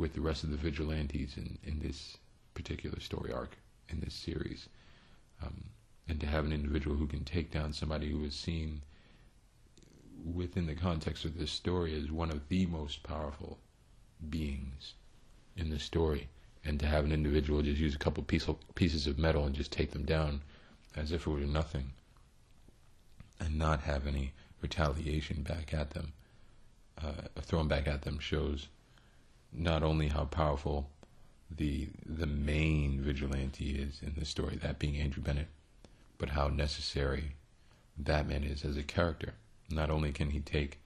with 0.00 0.14
the 0.14 0.20
rest 0.20 0.42
of 0.42 0.50
the 0.50 0.56
vigilantes 0.56 1.36
in, 1.36 1.58
in 1.62 1.78
this 1.78 2.16
particular 2.54 2.98
story 3.00 3.32
arc 3.32 3.56
in 3.90 4.00
this 4.00 4.14
series. 4.14 4.68
Um, 5.42 5.64
and 6.08 6.18
to 6.20 6.26
have 6.26 6.44
an 6.44 6.52
individual 6.52 6.96
who 6.96 7.06
can 7.06 7.24
take 7.24 7.52
down 7.52 7.72
somebody 7.72 8.10
who 8.10 8.24
is 8.24 8.34
seen 8.34 8.82
within 10.34 10.66
the 10.66 10.74
context 10.74 11.24
of 11.24 11.38
this 11.38 11.50
story 11.50 11.94
as 11.94 12.10
one 12.10 12.30
of 12.30 12.48
the 12.48 12.66
most 12.66 13.02
powerful 13.02 13.58
beings 14.28 14.94
in 15.56 15.70
the 15.70 15.78
story, 15.78 16.28
and 16.64 16.80
to 16.80 16.86
have 16.86 17.04
an 17.04 17.12
individual 17.12 17.62
just 17.62 17.80
use 17.80 17.94
a 17.94 17.98
couple 17.98 18.22
piece, 18.22 18.46
pieces 18.74 19.06
of 19.06 19.18
metal 19.18 19.44
and 19.44 19.54
just 19.54 19.72
take 19.72 19.92
them 19.92 20.04
down 20.04 20.40
as 20.96 21.12
if 21.12 21.26
it 21.26 21.30
were 21.30 21.40
nothing, 21.40 21.92
and 23.38 23.56
not 23.56 23.80
have 23.80 24.06
any 24.06 24.32
retaliation 24.60 25.42
back 25.42 25.72
at 25.72 25.90
them, 25.90 26.12
uh, 27.02 27.12
thrown 27.42 27.68
back 27.68 27.86
at 27.86 28.02
them, 28.02 28.18
shows 28.18 28.68
not 29.52 29.82
only 29.82 30.08
how 30.08 30.24
powerful 30.24 30.90
the 31.50 31.88
the 32.06 32.26
main 32.26 33.00
vigilante 33.00 33.70
is 33.70 34.00
in 34.02 34.14
the 34.16 34.24
story, 34.24 34.56
that 34.56 34.78
being 34.78 34.96
Andrew 34.96 35.22
Bennett, 35.22 35.48
but 36.18 36.30
how 36.30 36.48
necessary 36.48 37.36
Batman 37.98 38.44
is 38.44 38.64
as 38.64 38.76
a 38.76 38.82
character. 38.82 39.34
Not 39.70 39.90
only 39.90 40.12
can 40.12 40.30
he 40.30 40.40
take 40.40 40.80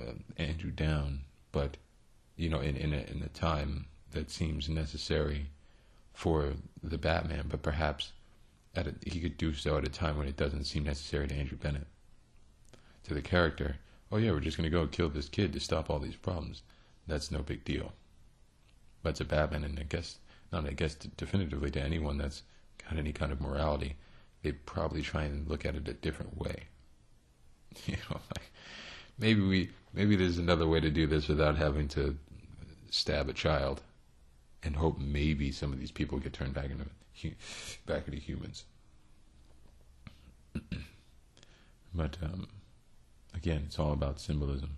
uh, 0.00 0.12
Andrew 0.36 0.70
down, 0.70 1.20
but 1.52 1.76
you 2.36 2.48
know, 2.48 2.60
in 2.60 2.76
in 2.76 2.92
a, 2.92 2.98
in 3.10 3.22
a 3.22 3.28
time 3.28 3.86
that 4.12 4.30
seems 4.30 4.68
necessary 4.68 5.50
for 6.12 6.54
the 6.82 6.98
Batman, 6.98 7.46
but 7.48 7.62
perhaps 7.62 8.12
a, 8.74 8.84
he 9.04 9.20
could 9.20 9.36
do 9.36 9.54
so 9.54 9.78
at 9.78 9.86
a 9.86 9.90
time 9.90 10.16
when 10.16 10.28
it 10.28 10.36
doesn't 10.36 10.64
seem 10.64 10.84
necessary 10.84 11.28
to 11.28 11.34
Andrew 11.34 11.58
Bennett. 11.58 11.86
To 13.04 13.14
the 13.14 13.22
character, 13.22 13.76
oh 14.12 14.18
yeah, 14.18 14.30
we're 14.30 14.40
just 14.40 14.56
going 14.56 14.70
to 14.70 14.76
go 14.76 14.86
kill 14.86 15.08
this 15.08 15.28
kid 15.28 15.52
to 15.52 15.60
stop 15.60 15.90
all 15.90 15.98
these 15.98 16.16
problems. 16.16 16.62
That's 17.10 17.32
no 17.32 17.40
big 17.40 17.64
deal. 17.64 17.92
But 19.02 19.16
to 19.16 19.24
Batman, 19.24 19.64
and 19.64 19.78
I 19.80 19.82
guess 19.82 20.18
not, 20.52 20.66
I 20.66 20.72
guess 20.72 20.94
definitively 20.94 21.70
to 21.72 21.82
anyone 21.82 22.18
that's 22.18 22.42
got 22.78 22.96
any 22.98 23.12
kind 23.12 23.32
of 23.32 23.40
morality, 23.40 23.96
they 24.42 24.52
probably 24.52 25.02
try 25.02 25.24
and 25.24 25.48
look 25.48 25.64
at 25.64 25.74
it 25.74 25.88
a 25.88 25.92
different 25.94 26.38
way. 26.38 26.64
You 27.86 27.96
know, 27.96 28.20
like 28.36 28.52
maybe 29.18 29.40
we 29.40 29.70
maybe 29.92 30.16
there's 30.16 30.38
another 30.38 30.66
way 30.66 30.80
to 30.80 30.90
do 30.90 31.06
this 31.06 31.28
without 31.28 31.56
having 31.56 31.86
to 31.88 32.16
stab 32.90 33.28
a 33.28 33.32
child, 33.32 33.82
and 34.64 34.74
hope 34.74 34.98
maybe 34.98 35.52
some 35.52 35.72
of 35.72 35.78
these 35.78 35.92
people 35.92 36.18
get 36.18 36.32
turned 36.32 36.54
back 36.54 36.70
into 36.70 36.86
back 37.86 38.08
into 38.08 38.18
humans. 38.18 38.64
but 41.94 42.16
um, 42.22 42.48
again, 43.34 43.62
it's 43.66 43.78
all 43.78 43.92
about 43.92 44.20
symbolism. 44.20 44.76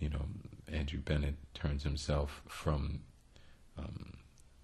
You 0.00 0.08
know, 0.08 0.24
Andrew 0.66 0.98
Bennett 0.98 1.36
turns 1.52 1.82
himself 1.82 2.42
from 2.48 3.00
um, 3.78 4.14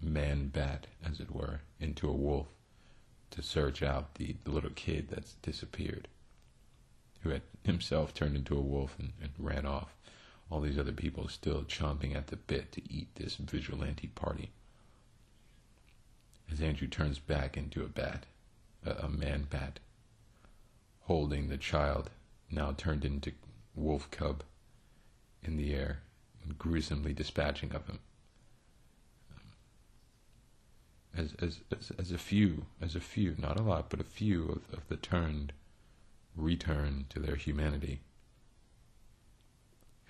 man 0.01 0.49
bat, 0.49 0.87
as 1.05 1.21
it 1.21 1.31
were, 1.31 1.61
into 1.79 2.09
a 2.09 2.15
wolf 2.15 2.47
to 3.33 3.43
search 3.43 3.83
out 3.83 4.15
the, 4.15 4.37
the 4.45 4.51
little 4.51 4.71
kid 4.71 5.09
that's 5.11 5.35
disappeared, 5.35 6.09
who 7.21 7.29
had 7.29 7.43
himself 7.65 8.15
turned 8.15 8.35
into 8.35 8.57
a 8.57 8.63
wolf 8.63 8.97
and, 8.99 9.13
and 9.21 9.31
ran 9.39 9.67
off. 9.67 9.95
All 10.51 10.61
these 10.61 10.79
other 10.79 10.93
people 10.93 11.29
still 11.29 11.65
chomping 11.65 12.17
at 12.17 12.29
the 12.29 12.37
bit 12.37 12.73
to 12.73 12.93
eat 12.93 13.15
this 13.17 13.37
vigilante 13.37 14.07
party. 14.09 14.53
As 16.51 16.63
Andrew 16.63 16.89
turns 16.89 17.19
back 17.19 17.59
into 17.59 17.83
a 17.83 17.89
bat, 17.89 18.25
a, 18.87 18.93
a 19.05 19.09
man 19.09 19.49
bat, 19.51 19.81
holding 21.03 21.49
the 21.49 21.59
child 21.59 22.09
now 22.51 22.73
turned 22.73 23.05
into 23.05 23.33
wolf 23.75 24.11
cub 24.11 24.43
in 25.47 25.57
the 25.57 25.75
air 25.75 26.01
and 26.45 26.59
gruesomely 26.59 27.13
dispatching 27.13 27.73
of 27.75 27.87
him. 27.87 27.99
as, 31.17 31.35
as, 31.41 31.61
as, 31.77 31.93
as 31.99 32.13
a 32.13 32.19
few, 32.19 32.67
as 32.81 32.95
a 32.95 33.01
few, 33.01 33.35
not 33.39 33.59
a 33.59 33.63
lot, 33.63 33.89
but 33.91 34.01
a 34.01 34.05
few 34.05 34.45
of, 34.45 34.79
of 34.79 34.89
the 34.89 34.97
turned 34.97 35.53
return 36.37 37.07
to 37.09 37.19
their 37.19 37.37
humanity. 37.37 38.01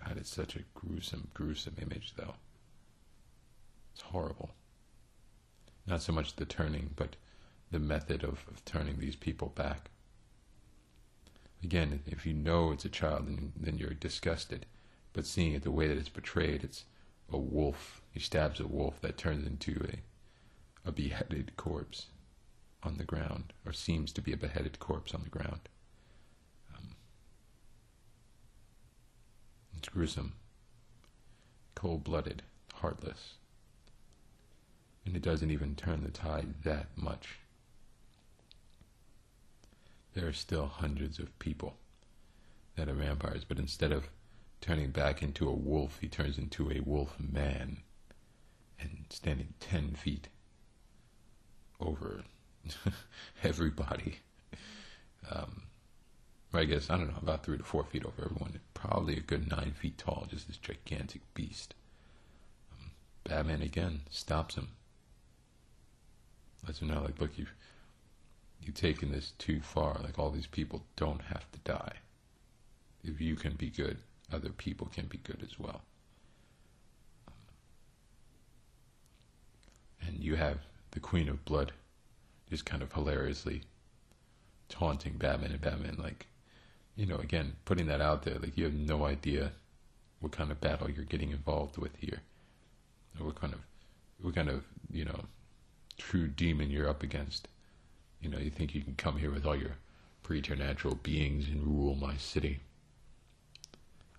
God, 0.05 0.17
it's 0.19 0.35
such 0.35 0.57
a 0.57 0.65
gruesome, 0.75 1.29
gruesome 1.35 1.77
image, 1.81 2.15
though. 2.17 2.35
It's 3.95 4.03
horrible. 4.03 4.51
Not 5.87 6.03
so 6.03 6.13
much 6.13 6.37
the 6.37 6.45
turning, 6.45 6.91
but 6.97 7.17
the 7.71 7.79
method 7.79 8.23
of, 8.25 8.45
of 8.51 8.65
turning 8.65 8.99
these 8.99 9.17
people 9.17 9.53
back. 9.55 9.91
Again, 11.63 12.01
if 12.07 12.27
you 12.27 12.35
know 12.35 12.73
it's 12.73 12.85
a 12.85 12.91
child, 12.91 13.27
then, 13.29 13.53
then 13.59 13.79
you're 13.79 13.91
disgusted. 13.91 14.67
But 15.17 15.25
seeing 15.25 15.55
it 15.55 15.63
the 15.63 15.71
way 15.71 15.89
that 15.89 15.97
it's 15.97 16.11
portrayed, 16.11 16.63
it's 16.63 16.85
a 17.33 17.39
wolf. 17.39 18.03
He 18.13 18.21
stabs 18.21 18.61
a 18.61 18.67
wolf 18.67 19.01
that 19.01 19.17
turns 19.17 19.47
into 19.47 19.89
a 19.89 19.97
a 20.87 20.93
beheaded 20.93 21.57
corpse 21.57 22.09
on 22.83 22.99
the 22.99 23.05
ground, 23.05 23.55
or 23.65 23.73
seems 23.73 24.13
to 24.13 24.21
be 24.21 24.35
a 24.35 24.37
beheaded 24.37 24.79
corpse 24.79 25.15
on 25.15 25.23
the 25.23 25.31
ground. 25.31 25.71
Um, 26.77 26.91
it's 29.79 29.89
gruesome, 29.89 30.35
cold 31.75 32.05
blooded, 32.05 32.43
heartless. 32.75 33.37
And 35.07 35.17
it 35.17 35.23
doesn't 35.23 35.51
even 35.51 35.77
turn 35.77 36.05
the 36.05 36.11
tide 36.11 36.63
that 36.63 36.89
much. 36.95 37.39
There 40.13 40.29
are 40.29 40.35
still 40.35 40.67
hundreds 40.67 41.19
of 41.19 41.37
people 41.39 41.79
that 42.77 42.91
are 42.91 42.95
vampires, 42.95 43.45
but 43.45 43.59
instead 43.59 43.93
of 43.93 44.11
turning 44.61 44.91
back 44.91 45.23
into 45.23 45.49
a 45.49 45.53
wolf, 45.53 45.99
he 46.01 46.09
turns 46.09 46.39
into 46.39 46.71
a 46.71 46.81
wolf 46.81 47.17
man 47.21 47.79
and 48.81 49.07
standing 49.11 49.55
ten 49.61 49.95
feet 49.95 50.29
over 51.81 52.25
everybody. 53.45 54.19
Um, 55.31 55.63
I 56.53 56.65
guess, 56.65 56.89
I 56.89 56.97
don't 56.97 57.09
know, 57.09 57.19
about 57.21 57.45
three 57.45 57.59
to 57.59 57.65
four 57.65 57.85
feet 57.85 58.05
over 58.05 58.25
everyone. 58.25 58.59
Probably 58.73 59.17
a 59.17 59.21
good 59.21 59.51
nine 59.51 59.73
feet 59.73 59.99
tall, 59.99 60.27
just 60.31 60.47
this 60.47 60.57
gigantic 60.57 61.23
beast. 61.35 61.75
Um, 62.73 62.91
Batman 63.25 63.63
again 63.63 64.01
stops 64.11 64.55
him. 64.55 64.69
Lets 66.67 66.81
him 66.81 66.89
know, 66.89 67.03
like, 67.03 67.21
look, 67.21 67.37
you've, 67.37 67.53
you've 68.63 68.75
taken 68.75 69.13
this 69.13 69.33
too 69.39 69.61
far. 69.61 70.01
Like, 70.03 70.19
all 70.19 70.31
these 70.31 70.47
people 70.47 70.85
don't 70.97 71.23
have 71.23 71.51
to 71.53 71.59
die. 71.65 71.97
If 73.05 73.21
you 73.21 73.37
can 73.37 73.55
be 73.55 73.71
good, 73.71 73.99
other 74.33 74.51
people 74.51 74.89
can 74.89 75.07
be 75.07 75.19
good 75.19 75.43
as 75.43 75.59
well. 75.59 75.83
and 80.07 80.23
you 80.23 80.37
have 80.37 80.59
the 80.93 81.01
Queen 81.01 81.29
of 81.29 81.45
Blood, 81.45 81.73
just 82.49 82.65
kind 82.65 82.83
of 82.83 82.93
hilariously 82.93 83.63
taunting 84.69 85.15
Batman 85.15 85.53
and 85.53 85.61
Batman, 85.61 85.97
like, 85.99 86.27
you 86.97 87.07
know, 87.07 87.17
again, 87.17 87.55
putting 87.65 87.87
that 87.87 88.01
out 88.01 88.23
there, 88.23 88.39
like 88.39 88.57
you 88.57 88.65
have 88.65 88.75
no 88.75 89.05
idea 89.05 89.53
what 90.21 90.33
kind 90.33 90.51
of 90.51 90.61
battle 90.61 90.91
you're 90.91 91.05
getting 91.05 91.31
involved 91.31 91.77
with 91.77 91.95
here, 91.97 92.23
or 93.19 93.27
what 93.27 93.41
kind 93.41 93.53
of, 93.53 93.61
what 94.21 94.35
kind 94.35 94.49
of, 94.49 94.65
you 94.91 95.05
know, 95.05 95.25
true 95.99 96.29
demon 96.29 96.71
you're 96.71 96.89
up 96.89 97.03
against. 97.03 97.49
You 98.21 98.31
know, 98.31 98.39
you 98.39 98.51
think 98.51 98.75
you 98.75 98.81
can 98.81 98.95
come 98.95 99.19
here 99.19 99.31
with 99.31 99.45
all 99.45 99.57
your 99.57 99.77
preternatural 100.23 100.95
beings 100.97 101.47
and 101.49 101.67
rule 101.67 101.95
my 101.95 102.17
city. 102.17 102.61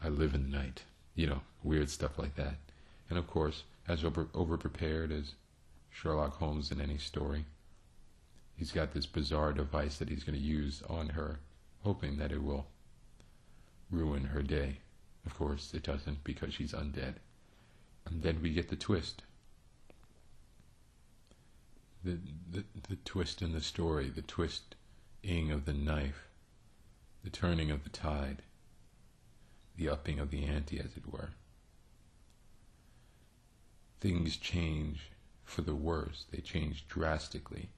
I 0.04 0.10
live 0.10 0.34
in 0.34 0.50
the 0.50 0.58
night. 0.58 0.84
You 1.16 1.28
know, 1.28 1.42
weird 1.64 1.90
stuff 1.90 2.18
like 2.20 2.36
that. 2.36 2.56
And 3.10 3.18
of 3.18 3.28
course, 3.28 3.64
as 3.88 4.04
over, 4.04 4.58
prepared 4.58 5.12
as 5.12 5.34
Sherlock 5.90 6.38
Holmes 6.38 6.72
in 6.72 6.82
any 6.82 6.98
story. 6.98 7.46
He's 8.56 8.72
got 8.72 8.94
this 8.94 9.06
bizarre 9.06 9.54
device 9.54 9.98
that 9.98 10.10
he's 10.10 10.24
going 10.24 10.38
to 10.38 10.44
use 10.44 10.84
on 10.90 11.10
her, 11.10 11.40
hoping 11.84 12.18
that 12.18 12.32
it 12.32 12.44
will 12.44 12.68
ruin 13.90 14.26
her 14.26 14.42
day. 14.42 14.80
Of 15.26 15.36
course, 15.36 15.74
it 15.74 15.84
doesn't 15.84 16.24
because 16.24 16.54
she's 16.54 16.74
undead. 16.74 17.16
And 18.06 18.24
then 18.24 18.42
we 18.42 18.52
get 18.52 18.70
the 18.70 18.76
twist. 18.76 19.24
The, 22.04 22.20
the, 22.52 22.64
the 22.90 22.96
twist 22.98 23.42
in 23.42 23.54
the 23.54 23.62
story, 23.62 24.10
the 24.10 24.22
twisting 24.22 25.52
of 25.52 25.66
the 25.66 25.74
knife, 25.74 26.28
the 27.24 27.30
turning 27.30 27.72
of 27.72 27.84
the 27.84 27.90
tide, 27.90 28.42
the 29.78 29.90
upping 29.90 30.20
of 30.20 30.32
the 30.32 30.44
ante, 30.44 30.80
as 30.80 30.98
it 30.98 31.12
were. 31.12 31.30
Things 34.00 34.38
change 34.38 35.12
for 35.44 35.62
the 35.62 35.76
worse. 35.76 36.26
They 36.32 36.42
change 36.42 36.88
drastically. 36.88 37.70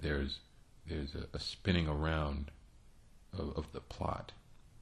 there's 0.00 0.40
there's 0.86 1.14
a, 1.14 1.28
a 1.36 1.38
spinning 1.38 1.86
around 1.86 2.50
of, 3.38 3.56
of 3.56 3.72
the 3.72 3.80
plot 3.80 4.32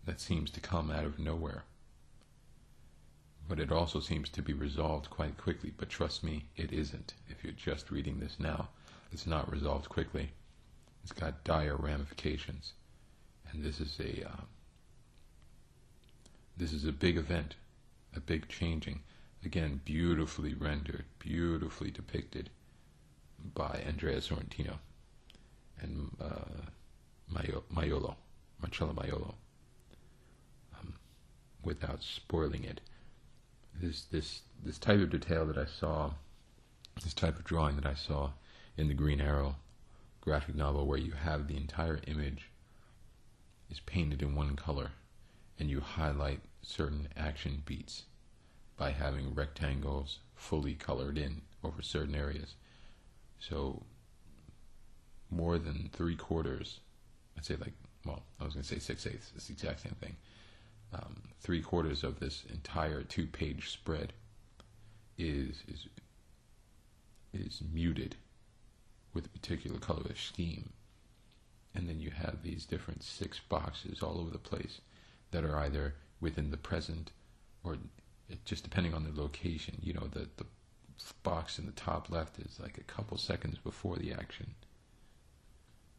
that 0.07 0.21
seems 0.21 0.51
to 0.51 0.61
come 0.61 0.91
out 0.91 1.05
of 1.05 1.19
nowhere. 1.19 1.65
But 3.47 3.61
it 3.61 3.71
also 3.71 4.01
seems 4.01 4.29
to 4.31 4.43
be 4.43 4.55
resolved 4.55 5.11
quite 5.11 5.37
quickly. 5.37 5.73
But 5.77 5.91
trust 5.91 6.25
me, 6.25 6.47
it 6.57 6.73
isn't. 6.73 7.15
If 7.29 7.45
you're 7.45 7.53
just 7.53 7.91
reading 7.91 8.19
this 8.19 8.39
now, 8.39 8.69
it's 9.13 9.27
not 9.27 9.51
resolved 9.51 9.89
quickly. 9.89 10.31
It's 11.03 11.13
got 11.13 11.45
dire 11.45 11.77
ramifications, 11.77 12.73
and 13.51 13.63
this 13.65 13.81
is 13.81 13.99
a 14.01 14.27
uh, 14.29 14.41
this 16.61 16.75
is 16.75 16.85
a 16.85 16.93
big 16.93 17.17
event, 17.17 17.55
a 18.15 18.21
big 18.21 18.47
changing. 18.49 19.01
Again, 19.43 19.81
beautifully 19.87 20.53
rendered, 20.53 21.07
beautifully 21.19 21.91
depicted 21.91 22.51
by 23.55 23.83
Andrea 23.87 24.19
Sorrentino 24.19 24.77
and 25.81 26.11
uh, 26.21 26.67
Maiolo, 27.33 28.15
Marcello 28.61 28.93
Maiolo, 28.93 29.35
um, 30.79 30.93
without 31.65 32.03
spoiling 32.03 32.65
it. 32.65 32.83
This 33.81 34.03
this 34.03 34.43
this 34.63 34.77
type 34.79 35.01
of 35.01 35.09
detail 35.09 35.47
that 35.47 35.57
I 35.57 35.65
saw, 35.65 36.11
this 37.03 37.15
type 37.15 37.39
of 37.39 37.45
drawing 37.45 37.77
that 37.77 37.87
I 37.87 37.95
saw 37.95 38.33
in 38.77 38.89
the 38.89 38.95
Green 38.95 39.23
Arrow 39.23 39.57
graphic 40.21 40.55
novel, 40.55 40.87
where 40.87 40.99
you 40.99 41.13
have 41.13 41.49
the 41.49 41.57
entire 41.57 42.01
image 42.07 42.51
is 43.71 43.81
painted 43.81 44.21
in 44.21 44.35
one 44.35 44.57
color, 44.57 44.91
and 45.59 45.71
you 45.71 45.81
highlight 45.81 46.41
certain 46.63 47.09
action 47.17 47.63
beats 47.65 48.05
by 48.77 48.91
having 48.91 49.35
rectangles 49.35 50.19
fully 50.35 50.75
colored 50.75 51.19
in 51.19 51.43
over 51.63 51.83
certain 51.83 52.15
areas. 52.15 52.55
So 53.39 53.83
more 55.31 55.59
than 55.59 55.91
three 55.93 56.17
quarters, 56.17 56.81
I'd 57.37 57.45
say 57.45 57.57
like, 57.57 57.75
well, 58.05 58.23
I 58.41 58.45
was 58.45 58.55
going 58.55 58.65
to 58.65 58.69
say 58.69 58.79
six 58.79 59.07
eighths, 59.07 59.33
it's 59.37 59.47
the 59.47 59.53
exact 59.53 59.81
same 59.81 59.97
thing. 60.01 60.17
Um, 60.93 61.23
three 61.41 61.63
quarters 61.63 62.03
of 62.03 62.19
this 62.19 62.45
entire 62.53 63.03
two 63.03 63.27
page 63.27 63.71
spread 63.71 64.13
is, 65.19 65.63
is, 65.69 65.87
is 67.33 67.63
muted 67.73 68.17
with 69.15 69.27
a 69.27 69.29
particular 69.31 69.79
color 69.79 70.15
scheme. 70.15 70.71
And 71.75 71.89
then 71.89 72.01
you 72.01 72.11
have 72.11 72.43
these 72.43 72.65
different 72.65 73.05
six 73.05 73.39
boxes 73.39 74.03
all 74.03 74.19
over 74.19 74.31
the 74.31 74.39
place 74.39 74.81
that 75.31 75.45
are 75.45 75.57
either 75.59 75.95
within 76.21 76.51
the 76.51 76.57
present 76.57 77.13
or 77.65 77.77
just 78.45 78.65
depending 78.65 78.95
on 78.95 79.05
the 79.05 79.21
location. 79.21 79.77
You 79.83 79.95
know, 79.95 80.07
the, 80.11 80.29
the 80.37 80.47
box 81.23 81.59
in 81.59 81.67
the 81.67 81.73
top 81.73 82.11
left 82.11 82.39
is 82.39 82.59
like 82.61 82.79
a 82.79 82.83
couple 82.83 83.17
seconds 83.17 83.59
before 83.59 83.97
the 83.97 84.13
action, 84.13 84.55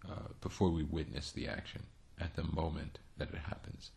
uh, 0.10 0.30
before 0.42 0.70
we 0.70 0.84
witness 0.84 1.32
the 1.32 1.48
action 1.48 1.84
at 2.20 2.36
the 2.36 2.44
moment 2.44 3.00
that 3.18 3.30
it 3.30 3.40
happens. 3.40 3.92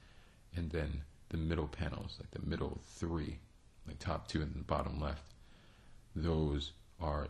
And 0.56 0.70
then 0.70 1.02
the 1.28 1.36
middle 1.36 1.68
panels, 1.68 2.18
like 2.20 2.30
the 2.30 2.48
middle 2.48 2.80
three, 2.82 3.38
like 3.86 3.98
top 3.98 4.28
two 4.28 4.40
and 4.42 4.54
the 4.54 4.64
bottom 4.64 5.00
left, 5.00 5.32
those 6.14 6.72
are 7.00 7.28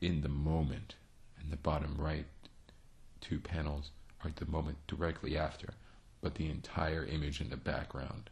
in 0.00 0.20
the 0.20 0.28
moment. 0.28 0.94
And 1.40 1.50
the 1.50 1.56
bottom 1.56 1.96
right 1.98 2.26
two 3.20 3.40
panels 3.40 3.90
are 4.24 4.30
the 4.34 4.46
moment 4.46 4.78
directly 4.86 5.36
after, 5.36 5.74
but 6.20 6.34
the 6.34 6.50
entire 6.50 7.04
image 7.04 7.40
in 7.40 7.50
the 7.50 7.56
background 7.56 8.30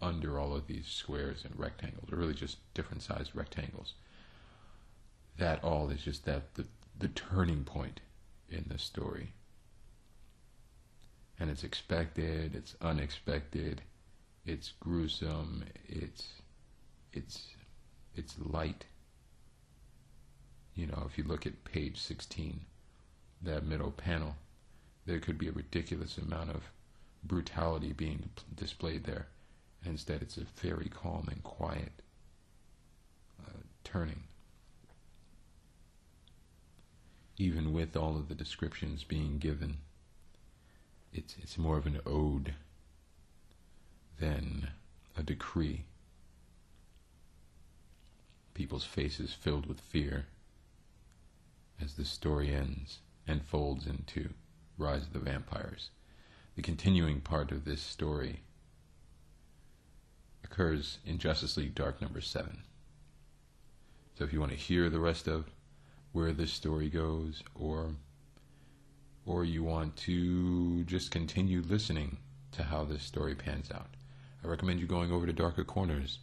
under 0.00 0.38
all 0.38 0.54
of 0.54 0.66
these 0.66 0.86
squares 0.86 1.44
and 1.44 1.58
rectangles, 1.58 2.12
or 2.12 2.16
really 2.16 2.34
just 2.34 2.58
different 2.74 3.02
sized 3.02 3.34
rectangles. 3.34 3.94
That 5.38 5.62
all 5.62 5.90
is 5.90 6.02
just 6.02 6.24
that 6.24 6.54
the, 6.54 6.66
the 6.98 7.08
turning 7.08 7.64
point 7.64 8.00
in 8.48 8.66
the 8.68 8.78
story. 8.78 9.32
And 11.38 11.50
it's 11.50 11.64
expected, 11.64 12.54
it's 12.54 12.74
unexpected, 12.80 13.82
it's 14.44 14.72
gruesome, 14.80 15.64
it's 15.86 16.26
it's 17.12 17.46
it's 18.16 18.34
light. 18.38 18.84
You 20.74 20.86
know, 20.86 21.06
if 21.08 21.18
you 21.18 21.24
look 21.24 21.46
at 21.46 21.64
page 21.64 21.98
16, 21.98 22.60
that 23.42 23.64
middle 23.64 23.90
panel, 23.90 24.36
there 25.06 25.20
could 25.20 25.38
be 25.38 25.48
a 25.48 25.52
ridiculous 25.52 26.18
amount 26.18 26.50
of 26.50 26.62
brutality 27.28 27.92
being 27.92 28.30
displayed 28.56 29.04
there 29.04 29.28
Instead, 29.84 30.22
it's 30.22 30.36
a 30.36 30.46
very 30.60 30.88
calm 30.88 31.28
and 31.30 31.42
quiet 31.42 31.92
uh, 33.40 33.60
turning. 33.84 34.24
Even 37.36 37.72
with 37.72 37.96
all 37.96 38.16
of 38.16 38.28
the 38.28 38.34
descriptions 38.34 39.04
being 39.04 39.38
given, 39.38 39.78
it's, 41.12 41.36
it's 41.40 41.56
more 41.56 41.78
of 41.78 41.86
an 41.86 42.00
ode 42.04 42.54
than 44.18 44.70
a 45.16 45.22
decree. 45.22 45.84
People's 48.54 48.84
faces 48.84 49.32
filled 49.32 49.66
with 49.66 49.80
fear 49.80 50.26
as 51.80 51.94
the 51.94 52.04
story 52.04 52.52
ends 52.52 52.98
and 53.28 53.44
folds 53.44 53.86
into 53.86 54.30
Rise 54.76 55.02
of 55.02 55.12
the 55.12 55.20
Vampires. 55.20 55.90
The 56.58 56.62
continuing 56.62 57.20
part 57.20 57.52
of 57.52 57.64
this 57.64 57.80
story 57.80 58.40
occurs 60.42 60.98
in 61.06 61.18
Justice 61.18 61.56
League 61.56 61.76
Dark 61.76 62.02
number 62.02 62.20
7. 62.20 62.64
So 64.16 64.24
if 64.24 64.32
you 64.32 64.40
want 64.40 64.50
to 64.50 64.58
hear 64.58 64.90
the 64.90 64.98
rest 64.98 65.28
of 65.28 65.44
where 66.10 66.32
this 66.32 66.52
story 66.52 66.88
goes 66.88 67.44
or 67.54 67.94
or 69.24 69.44
you 69.44 69.62
want 69.62 69.94
to 69.98 70.82
just 70.82 71.12
continue 71.12 71.62
listening 71.62 72.18
to 72.50 72.64
how 72.64 72.82
this 72.82 73.04
story 73.04 73.36
pans 73.36 73.70
out, 73.70 73.90
I 74.42 74.48
recommend 74.48 74.80
you 74.80 74.88
going 74.88 75.12
over 75.12 75.26
to 75.26 75.32
Darker 75.32 75.62
Corners 75.62 76.18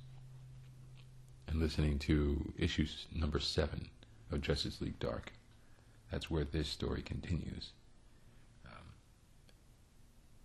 and 1.47 1.61
listening 1.61 1.97
to 1.99 2.51
issue 2.57 2.87
number 3.15 3.39
7 3.39 3.87
of 4.33 4.41
Justice 4.41 4.81
League 4.81 4.99
Dark. 4.99 5.31
That's 6.11 6.29
where 6.29 6.43
this 6.43 6.67
story 6.67 7.01
continues. 7.01 7.71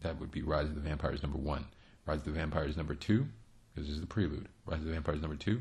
That 0.02 0.18
would 0.18 0.30
be 0.30 0.42
Rise 0.42 0.66
of 0.66 0.74
the 0.74 0.80
Vampires 0.80 1.22
number 1.22 1.38
1. 1.38 1.64
Rise 2.06 2.18
of 2.18 2.24
the 2.24 2.30
Vampires 2.30 2.76
number 2.76 2.94
2 2.94 3.26
because 3.74 3.88
this 3.88 3.94
is 3.94 4.00
the 4.00 4.06
prelude. 4.06 4.48
Rise 4.66 4.80
of 4.80 4.86
the 4.86 4.92
Vampires 4.92 5.20
number 5.20 5.36
two 5.36 5.56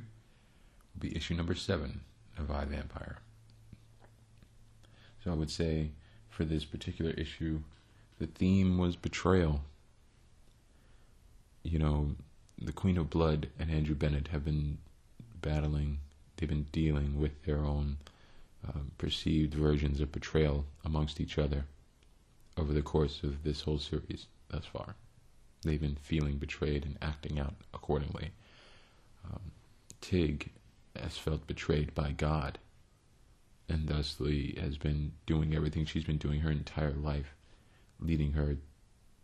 will 0.93 0.99
be 0.99 1.15
issue 1.15 1.35
number 1.35 1.55
seven 1.55 2.01
of 2.37 2.51
I 2.51 2.65
Vampire. 2.65 3.17
So 5.23 5.31
I 5.31 5.35
would 5.35 5.51
say 5.51 5.91
for 6.29 6.45
this 6.45 6.65
particular 6.65 7.11
issue, 7.11 7.61
the 8.19 8.27
theme 8.27 8.77
was 8.77 8.95
betrayal. 8.95 9.61
You 11.63 11.79
know, 11.79 12.15
the 12.57 12.71
Queen 12.71 12.97
of 12.97 13.09
Blood 13.09 13.49
and 13.59 13.69
Andrew 13.69 13.95
Bennett 13.95 14.29
have 14.29 14.45
been 14.45 14.79
battling, 15.41 15.99
they've 16.37 16.49
been 16.49 16.67
dealing 16.71 17.19
with 17.19 17.43
their 17.43 17.59
own 17.59 17.97
uh, 18.67 18.79
perceived 18.97 19.53
versions 19.53 20.01
of 20.01 20.11
betrayal 20.11 20.65
amongst 20.83 21.21
each 21.21 21.37
other 21.37 21.65
over 22.59 22.73
the 22.73 22.81
course 22.81 23.23
of 23.23 23.43
this 23.43 23.61
whole 23.61 23.79
series 23.79 24.27
thus 24.49 24.65
far 24.65 24.95
they've 25.63 25.81
been 25.81 25.95
feeling 25.95 26.37
betrayed 26.37 26.85
and 26.85 26.97
acting 27.01 27.39
out 27.39 27.55
accordingly. 27.73 28.31
Um, 29.25 29.51
Tig 30.01 30.51
has 30.95 31.17
felt 31.17 31.47
betrayed 31.47 31.93
by 31.93 32.11
God 32.11 32.59
and 33.67 33.87
thusly 33.87 34.57
has 34.59 34.77
been 34.77 35.11
doing 35.25 35.55
everything 35.55 35.85
she's 35.85 36.03
been 36.03 36.17
doing 36.17 36.39
her 36.41 36.51
entire 36.51 36.93
life, 36.93 37.35
leading 37.99 38.33
her 38.33 38.57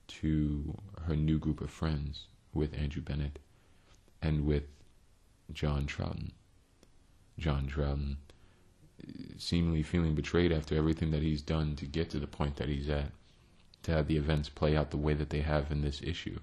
to 0.08 0.78
her 1.08 1.16
new 1.16 1.40
group 1.40 1.62
of 1.62 1.72
friends 1.72 2.28
with 2.54 2.78
Andrew 2.78 3.02
Bennett 3.02 3.40
and 4.22 4.46
with 4.46 4.64
John 5.52 5.86
Troughton. 5.86 6.32
John 7.40 7.68
Troughton 7.68 8.18
seemingly 9.38 9.84
feeling 9.84 10.16
betrayed 10.16 10.52
after 10.52 10.76
everything 10.76 11.12
that 11.12 11.22
he's 11.22 11.42
done 11.42 11.76
to 11.76 11.86
get 11.86 12.10
to 12.12 12.20
the 12.20 12.28
point 12.28 12.56
that 12.58 12.70
he's 12.70 12.90
at 12.90 13.12
to 13.86 13.92
have 13.92 14.08
the 14.08 14.18
events 14.18 14.50
play 14.50 14.76
out 14.76 14.92
the 14.92 14.98
way 14.98 15.14
that 15.14 15.30
they 15.30 15.42
have 15.42 15.72
in 15.72 15.82
this 15.82 16.02
issue. 16.02 16.40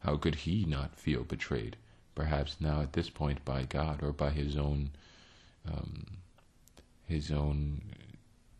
How 0.00 0.16
could 0.16 0.36
he 0.36 0.64
not 0.64 0.96
feel 0.96 1.24
betrayed? 1.24 1.76
Perhaps 2.14 2.56
now 2.60 2.80
at 2.80 2.92
this 2.92 3.10
point 3.10 3.44
by 3.44 3.64
God 3.64 4.02
or 4.02 4.12
by 4.12 4.30
his 4.30 4.56
own 4.56 4.90
um, 5.66 6.06
his 7.06 7.30
own 7.30 7.82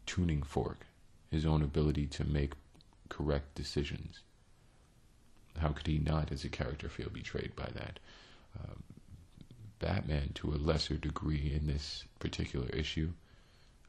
tuning 0.05 0.43
fork, 0.43 0.87
his 1.31 1.47
own 1.47 1.63
ability 1.63 2.07
to 2.07 2.25
make 2.25 2.55
correct 3.09 3.55
decisions. 3.55 4.21
How 5.59 5.69
could 5.69 5.87
he 5.87 5.99
not, 5.99 6.33
as 6.33 6.45
a 6.45 6.49
character, 6.49 6.89
feel 6.89 7.11
betrayed 7.11 7.55
by 7.55 7.69
that? 7.75 7.99
Um, 8.59 8.83
Batman, 9.79 10.33
to 10.35 10.53
a 10.53 10.57
lesser 10.57 10.97
degree 10.97 11.53
in 11.55 11.67
this 11.67 12.05
particular 12.19 12.69
issue, 12.71 13.13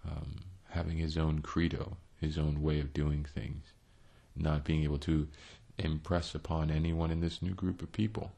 um, 0.08 0.36
having 0.70 0.98
his 0.98 1.18
own 1.18 1.42
credo, 1.42 1.98
his 2.22 2.38
own 2.38 2.62
way 2.62 2.80
of 2.80 2.94
doing 2.94 3.24
things, 3.24 3.63
not 4.36 4.63
being 4.63 4.84
able 4.84 5.00
to 5.00 5.28
impress 5.78 6.36
upon 6.36 6.70
anyone 6.70 7.12
in 7.12 7.22
this 7.22 7.42
new 7.42 7.54
group 7.54 7.82
of 7.82 7.92
people, 7.92 8.32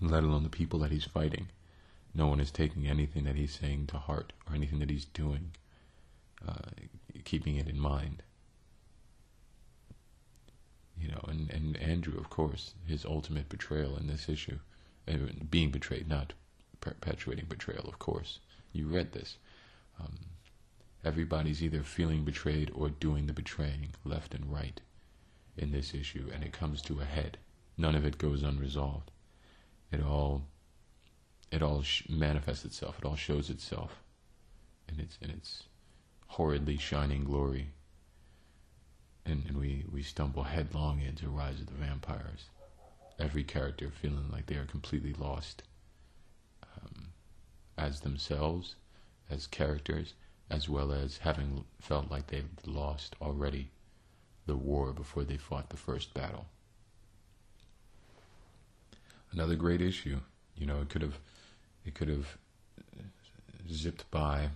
let 0.00 0.22
alone 0.22 0.42
the 0.42 0.48
people 0.48 0.78
that 0.80 0.90
he's 0.90 1.04
fighting. 1.04 1.48
No 2.14 2.26
one 2.26 2.40
is 2.40 2.50
taking 2.50 2.86
anything 2.86 3.24
that 3.24 3.36
he's 3.36 3.58
saying 3.58 3.88
to 3.88 3.98
heart 3.98 4.32
or 4.48 4.54
anything 4.54 4.78
that 4.78 4.90
he's 4.90 5.04
doing 5.04 5.50
uh, 6.46 6.70
keeping 7.24 7.56
it 7.56 7.68
in 7.68 7.78
mind. 7.78 8.22
You 10.98 11.08
know, 11.08 11.24
and, 11.28 11.50
and 11.50 11.76
Andrew, 11.76 12.18
of 12.18 12.30
course, 12.30 12.74
his 12.86 13.04
ultimate 13.04 13.48
betrayal 13.48 13.96
in 13.96 14.06
this 14.06 14.28
issue, 14.28 14.58
uh, 15.06 15.12
being 15.50 15.70
betrayed, 15.70 16.08
not 16.08 16.32
perpetuating 16.80 17.46
betrayal, 17.46 17.86
of 17.86 17.98
course. 17.98 18.40
You 18.72 18.86
read 18.86 19.12
this. 19.12 19.36
Um, 20.00 20.18
everybody's 21.06 21.62
either 21.62 21.82
feeling 21.82 22.24
betrayed 22.24 22.70
or 22.74 22.88
doing 22.88 23.26
the 23.26 23.32
betraying, 23.32 23.90
left 24.04 24.34
and 24.34 24.52
right, 24.52 24.80
in 25.56 25.70
this 25.70 25.94
issue, 25.94 26.28
and 26.34 26.42
it 26.42 26.52
comes 26.52 26.82
to 26.82 27.00
a 27.00 27.04
head. 27.04 27.38
None 27.78 27.94
of 27.94 28.04
it 28.04 28.18
goes 28.18 28.42
unresolved. 28.42 29.12
It 29.92 30.02
all, 30.02 30.42
it 31.52 31.62
all 31.62 31.84
manifests 32.08 32.64
itself. 32.64 32.98
It 32.98 33.04
all 33.04 33.14
shows 33.14 33.50
itself, 33.50 34.02
in 34.88 34.98
its 34.98 35.16
in 35.22 35.30
its 35.30 35.62
horridly 36.26 36.76
shining 36.76 37.22
glory. 37.24 37.70
And, 39.24 39.44
and 39.46 39.56
we, 39.56 39.84
we 39.90 40.02
stumble 40.02 40.44
headlong 40.44 41.00
into 41.00 41.28
Rise 41.28 41.60
of 41.60 41.66
the 41.66 41.72
Vampires. 41.72 42.44
Every 43.18 43.44
character 43.44 43.90
feeling 43.90 44.28
like 44.30 44.46
they 44.46 44.56
are 44.56 44.66
completely 44.66 45.14
lost 45.14 45.62
um, 46.62 47.08
as 47.76 48.00
themselves, 48.00 48.76
as 49.30 49.46
characters, 49.46 50.14
as 50.50 50.68
well 50.68 50.92
as 50.92 51.18
having 51.18 51.64
felt 51.80 52.10
like 52.10 52.28
they've 52.28 52.48
lost 52.64 53.16
already 53.20 53.70
the 54.46 54.56
war 54.56 54.92
before 54.92 55.24
they 55.24 55.36
fought 55.36 55.70
the 55.70 55.76
first 55.76 56.14
battle. 56.14 56.46
Another 59.32 59.56
great 59.56 59.82
issue. 59.82 60.20
You 60.56 60.66
know, 60.66 60.80
it 60.80 60.88
could 60.88 61.02
have, 61.02 61.18
it 61.84 61.94
could 61.94 62.08
have 62.08 62.38
zipped 63.68 64.10
by 64.10 64.50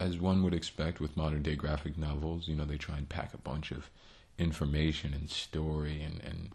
as 0.00 0.18
one 0.18 0.42
would 0.42 0.54
expect 0.54 1.00
with 1.00 1.16
modern 1.16 1.42
day 1.42 1.56
graphic 1.56 1.98
novels, 1.98 2.46
you 2.46 2.54
know, 2.54 2.64
they 2.64 2.76
try 2.76 2.96
and 2.96 3.08
pack 3.08 3.34
a 3.34 3.38
bunch 3.38 3.72
of 3.72 3.90
information 4.38 5.12
and 5.12 5.28
story 5.28 6.02
and, 6.02 6.20
and, 6.22 6.50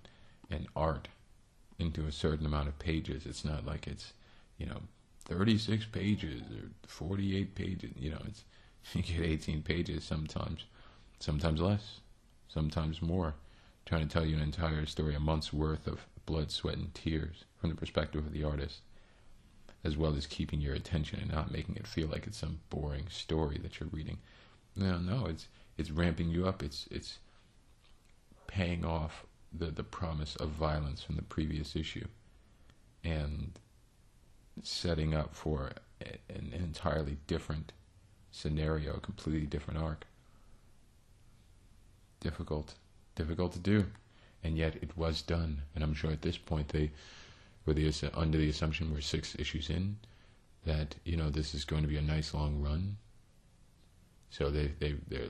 and 0.49 0.67
art 0.75 1.09
into 1.77 2.07
a 2.07 2.11
certain 2.11 2.45
amount 2.45 2.69
of 2.69 2.79
pages. 2.79 3.25
It's 3.25 3.43
not 3.43 3.65
like 3.65 3.87
it's, 3.87 4.13
you 4.57 4.65
know, 4.65 4.81
36 5.25 5.85
pages 5.85 6.41
or 6.41 6.69
48 6.87 7.55
pages. 7.55 7.91
You 7.97 8.11
know, 8.11 8.21
it's, 8.27 8.43
you 8.93 9.01
get 9.01 9.25
18 9.25 9.61
pages 9.61 10.03
sometimes, 10.03 10.65
sometimes 11.19 11.61
less, 11.61 11.99
sometimes 12.47 13.01
more, 13.01 13.35
trying 13.85 14.07
to 14.07 14.13
tell 14.13 14.25
you 14.25 14.35
an 14.35 14.41
entire 14.41 14.85
story, 14.85 15.15
a 15.15 15.19
month's 15.19 15.53
worth 15.53 15.87
of 15.87 16.05
blood, 16.25 16.51
sweat, 16.51 16.77
and 16.77 16.93
tears 16.93 17.45
from 17.59 17.69
the 17.69 17.75
perspective 17.75 18.25
of 18.25 18.33
the 18.33 18.43
artist 18.43 18.81
as 19.83 19.97
well 19.97 20.15
as 20.15 20.25
keeping 20.25 20.61
your 20.61 20.73
attention 20.73 21.19
and 21.19 21.31
not 21.31 21.51
making 21.51 21.75
it 21.75 21.85
feel 21.85 22.07
like 22.07 22.25
it's 22.25 22.37
some 22.37 22.59
boring 22.69 23.05
story 23.09 23.59
that 23.61 23.79
you're 23.79 23.89
reading. 23.91 24.17
No, 24.75 24.97
no, 24.97 25.25
it's 25.25 25.47
it's 25.77 25.91
ramping 25.91 26.29
you 26.29 26.47
up. 26.47 26.63
It's 26.63 26.87
it's 26.89 27.19
paying 28.47 28.85
off 28.85 29.25
the 29.51 29.67
the 29.67 29.83
promise 29.83 30.35
of 30.37 30.49
violence 30.49 31.03
from 31.03 31.15
the 31.15 31.21
previous 31.21 31.75
issue, 31.75 32.07
and 33.03 33.59
setting 34.61 35.13
up 35.13 35.35
for 35.35 35.71
an 36.29 36.53
entirely 36.53 37.17
different 37.27 37.71
scenario, 38.31 38.95
a 38.95 38.99
completely 38.99 39.45
different 39.45 39.79
arc. 39.79 40.05
Difficult, 42.19 42.75
difficult 43.15 43.53
to 43.53 43.59
do, 43.59 43.85
and 44.43 44.57
yet 44.57 44.75
it 44.81 44.97
was 44.97 45.21
done. 45.21 45.61
And 45.75 45.83
I'm 45.83 45.93
sure 45.93 46.11
at 46.11 46.21
this 46.21 46.37
point 46.37 46.69
they 46.69 46.91
were 47.65 47.73
the 47.73 47.91
under 48.13 48.37
the 48.37 48.49
assumption 48.49 48.93
we're 48.93 49.01
six 49.01 49.35
issues 49.39 49.69
in 49.69 49.97
that 50.65 50.95
you 51.03 51.17
know 51.17 51.29
this 51.29 51.53
is 51.53 51.65
going 51.65 51.81
to 51.81 51.87
be 51.87 51.97
a 51.97 52.01
nice 52.01 52.33
long 52.33 52.61
run. 52.61 52.97
So 54.29 54.49
they 54.49 54.71
they 54.79 54.95
they're 55.07 55.29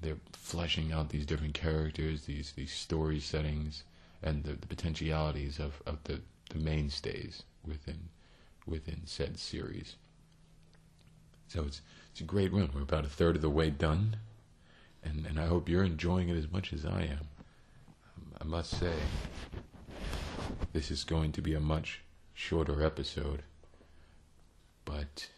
they're 0.00 0.16
fleshing 0.32 0.92
out 0.92 1.10
these 1.10 1.26
different 1.26 1.54
characters, 1.54 2.24
these 2.24 2.52
these 2.52 2.72
story 2.72 3.20
settings, 3.20 3.84
and 4.22 4.44
the, 4.44 4.52
the 4.52 4.66
potentialities 4.66 5.58
of, 5.58 5.82
of 5.86 6.02
the, 6.04 6.20
the 6.50 6.58
mainstays 6.58 7.42
within 7.64 8.08
within 8.66 9.02
said 9.06 9.38
series. 9.38 9.96
So 11.48 11.64
it's 11.64 11.80
it's 12.10 12.20
a 12.20 12.24
great 12.24 12.52
run. 12.52 12.70
We're 12.74 12.82
about 12.82 13.04
a 13.04 13.08
third 13.08 13.36
of 13.36 13.42
the 13.42 13.50
way 13.50 13.70
done, 13.70 14.16
and 15.02 15.26
and 15.26 15.38
I 15.38 15.46
hope 15.46 15.68
you're 15.68 15.84
enjoying 15.84 16.28
it 16.28 16.36
as 16.36 16.50
much 16.50 16.72
as 16.72 16.84
I 16.84 17.02
am. 17.02 17.28
I 18.40 18.44
must 18.44 18.78
say, 18.78 18.94
this 20.72 20.90
is 20.90 21.04
going 21.04 21.32
to 21.32 21.42
be 21.42 21.54
a 21.54 21.60
much 21.60 22.02
shorter 22.34 22.84
episode, 22.84 23.42
but 24.84 25.28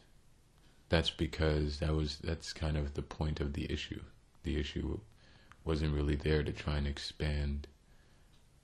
that's 0.91 1.11
because 1.11 1.79
that 1.79 1.95
was 1.95 2.19
that's 2.19 2.53
kind 2.53 2.77
of 2.77 2.95
the 2.95 3.03
point 3.03 3.41
of 3.41 3.53
the 3.55 3.71
issue. 3.73 4.03
The 4.43 4.59
issue 4.59 5.01
wasn't 5.65 5.95
really 5.95 6.17
there 6.17 6.43
to 6.43 6.53
try 6.53 6.77
and 6.77 6.87
expand 6.87 7.67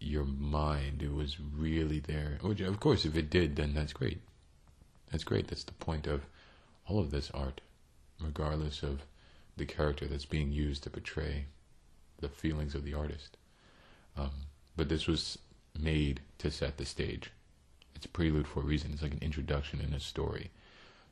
your 0.06 0.24
mind. 0.24 1.02
It 1.02 1.12
was 1.12 1.38
really 1.40 2.00
there. 2.00 2.38
Which, 2.42 2.60
of 2.60 2.80
course, 2.80 3.04
if 3.04 3.16
it 3.16 3.30
did, 3.30 3.56
then 3.56 3.74
that's 3.74 3.92
great. 3.92 4.20
That's 5.10 5.24
great. 5.24 5.48
That's 5.48 5.64
the 5.64 5.72
point 5.72 6.06
of 6.06 6.22
all 6.86 6.98
of 6.98 7.10
this 7.10 7.30
art, 7.32 7.60
regardless 8.20 8.82
of 8.82 9.02
the 9.56 9.66
character 9.66 10.06
that's 10.06 10.24
being 10.26 10.52
used 10.52 10.82
to 10.82 10.90
portray 10.90 11.46
the 12.18 12.28
feelings 12.28 12.74
of 12.74 12.84
the 12.84 12.94
artist. 12.94 13.36
Um, 14.16 14.30
but 14.76 14.88
this 14.88 15.06
was 15.06 15.38
made 15.78 16.20
to 16.38 16.50
set 16.50 16.76
the 16.76 16.84
stage. 16.84 17.30
It's 17.94 18.06
a 18.06 18.10
prelude 18.10 18.46
for 18.46 18.60
a 18.60 18.64
reason. 18.64 18.92
It's 18.92 19.02
like 19.02 19.12
an 19.12 19.18
introduction 19.22 19.80
in 19.80 19.94
a 19.94 20.00
story. 20.00 20.50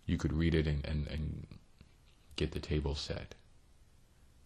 You 0.07 0.17
could 0.17 0.33
read 0.33 0.55
it 0.55 0.67
and, 0.67 0.85
and, 0.85 1.07
and 1.09 1.47
get 2.37 2.53
the 2.53 2.61
table 2.61 2.95
set. 2.95 3.35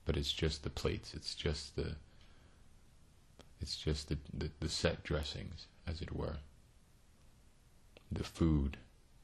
But 0.04 0.16
it's 0.16 0.32
just 0.32 0.62
the 0.62 0.70
plates. 0.70 1.14
It's 1.14 1.34
just 1.34 1.76
the 1.76 1.96
it's 3.60 3.76
just 3.76 4.08
the, 4.08 4.18
the, 4.32 4.50
the 4.60 4.68
set 4.68 5.02
dressings, 5.02 5.66
as 5.86 6.00
it 6.00 6.14
were. 6.14 6.36
The 8.10 8.24
food 8.24 8.76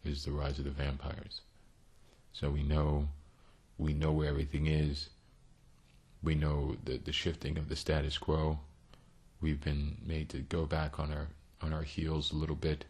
is 0.05 0.25
the 0.25 0.33
rise 0.33 0.59
of 0.59 0.65
the 0.65 0.71
vampires. 0.71 1.41
So 2.33 2.51
we 2.51 2.63
know 2.63 3.09
we 3.79 3.93
know 3.93 4.13
where 4.13 4.29
everything 4.29 4.67
is. 4.67 5.09
We 6.23 6.35
know 6.35 6.77
the, 6.85 6.99
the 6.99 7.13
shifting 7.13 7.59
of 7.59 7.69
the 7.69 7.77
status 7.77 8.19
quo 8.19 8.59
we've 9.45 9.61
been 9.61 9.99
made 10.05 10.31
to 10.31 10.39
go 10.39 10.65
back 10.65 10.99
on 10.99 11.13
our 11.13 11.29
on 11.61 11.73
our 11.73 11.83
heels 11.83 12.33
a 12.33 12.37
little 12.37 12.57
bit, 12.57 12.87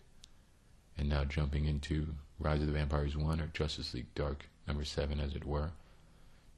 and 0.96 1.08
now 1.08 1.24
jumping 1.24 1.64
into 1.64 2.14
Rise 2.38 2.60
of 2.60 2.68
the 2.68 2.72
Vampires 2.72 3.16
one 3.16 3.40
or 3.40 3.48
Justice 3.48 3.92
League 3.92 4.14
Dark 4.14 4.48
number 4.66 4.84
seven, 4.84 5.20
as 5.20 5.34
it 5.34 5.44
were. 5.44 5.72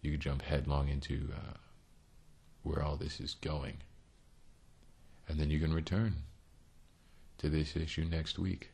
You 0.03 0.17
jump 0.19 0.43
headlong 0.43 0.89
into 0.89 1.29
uh, 1.35 1.55
where 2.63 2.83
all 2.83 2.97
this 2.97 3.21
is 3.21 3.35
going, 3.41 3.79
and 5.29 5.39
then 5.39 5.51
you 5.51 5.59
can 5.59 5.73
return 5.75 6.17
to 7.39 7.49
this 7.49 7.77
issue 7.77 8.05
next 8.05 8.39
week 8.39 8.71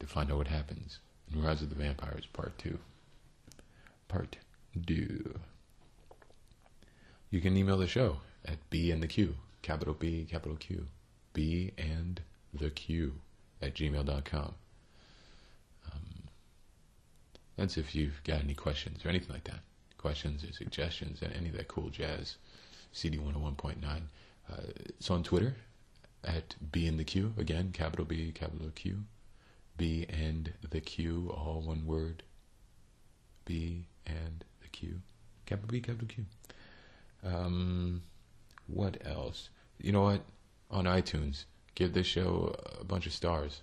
to 0.00 0.06
find 0.06 0.30
out 0.30 0.38
what 0.38 0.48
happens 0.48 0.98
in 1.32 1.42
Rise 1.42 1.62
of 1.62 1.70
the 1.70 1.76
Vampires 1.76 2.26
Part 2.32 2.58
Two. 2.58 2.78
Part 4.08 4.36
two. 4.86 5.38
You 7.30 7.40
can 7.40 7.56
email 7.56 7.78
the 7.78 7.86
show 7.86 8.18
at 8.44 8.58
B 8.68 8.90
and 8.90 9.02
the 9.02 9.06
Q, 9.06 9.36
capital 9.62 9.94
B, 9.94 10.26
capital 10.30 10.56
Q, 10.56 10.86
B 11.32 11.72
and 11.78 12.20
the 12.52 12.70
Q 12.70 13.14
at 13.62 13.74
gmail.com. 13.74 14.54
Um, 15.86 16.28
that's 17.56 17.78
if 17.78 17.94
you've 17.94 18.22
got 18.24 18.42
any 18.42 18.54
questions 18.54 19.04
or 19.04 19.08
anything 19.08 19.32
like 19.32 19.44
that. 19.44 19.60
Questions 19.96 20.44
or 20.44 20.52
suggestions 20.52 21.22
and 21.22 21.32
any 21.32 21.48
of 21.48 21.56
that 21.56 21.68
cool 21.68 21.88
jazz. 21.88 22.36
CD 22.92 23.18
101.9. 23.18 24.02
Uh, 24.52 24.62
it's 24.84 25.10
on 25.10 25.22
Twitter 25.22 25.56
at 26.24 26.54
B 26.70 26.86
and 26.86 26.98
the 26.98 27.04
Q. 27.04 27.32
Again, 27.38 27.70
capital 27.72 28.04
B, 28.04 28.32
capital 28.32 28.70
Q. 28.74 29.04
B 29.76 30.06
and 30.08 30.52
the 30.68 30.80
Q, 30.80 31.32
all 31.34 31.62
one 31.64 31.86
word. 31.86 32.22
B 33.44 33.86
and 34.06 34.44
the 34.60 34.68
Q. 34.68 35.00
Capital 35.46 35.68
B, 35.70 35.80
capital 35.80 36.08
Q. 36.08 36.24
Um, 37.24 38.02
what 38.66 38.98
else? 39.04 39.48
You 39.78 39.92
know 39.92 40.02
what? 40.02 40.22
On 40.70 40.84
iTunes, 40.84 41.44
give 41.74 41.92
this 41.92 42.06
show 42.06 42.54
a 42.80 42.84
bunch 42.84 43.06
of 43.06 43.12
stars 43.12 43.62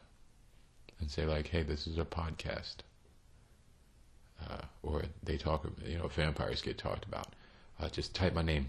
and 0.99 1.09
say 1.09 1.25
like, 1.25 1.47
"Hey, 1.47 1.63
this 1.63 1.87
is 1.87 1.97
a 1.97 2.05
podcast." 2.05 2.77
Uh, 4.47 4.61
or 4.83 5.03
they 5.23 5.37
talk, 5.37 5.67
you 5.85 5.97
know, 5.97 6.07
vampires 6.07 6.61
get 6.61 6.77
talked 6.77 7.05
about. 7.05 7.33
Uh, 7.79 7.89
just 7.89 8.15
type 8.15 8.33
my 8.33 8.41
name 8.41 8.67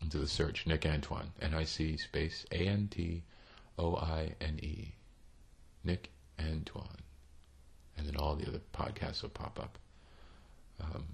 into 0.00 0.18
the 0.18 0.26
search, 0.26 0.66
Nick 0.66 0.86
Antoine, 0.86 1.32
N-I-C 1.40 1.96
space 1.98 2.46
A-N-T-O-I-N-E, 2.52 3.22
Nick 5.84 6.10
Antoine, 6.38 7.02
and 7.96 8.06
then 8.06 8.16
all 8.16 8.34
the 8.34 8.46
other 8.46 8.60
podcasts 8.72 9.22
will 9.22 9.30
pop 9.30 9.58
up. 9.60 9.78
Um, 10.82 11.04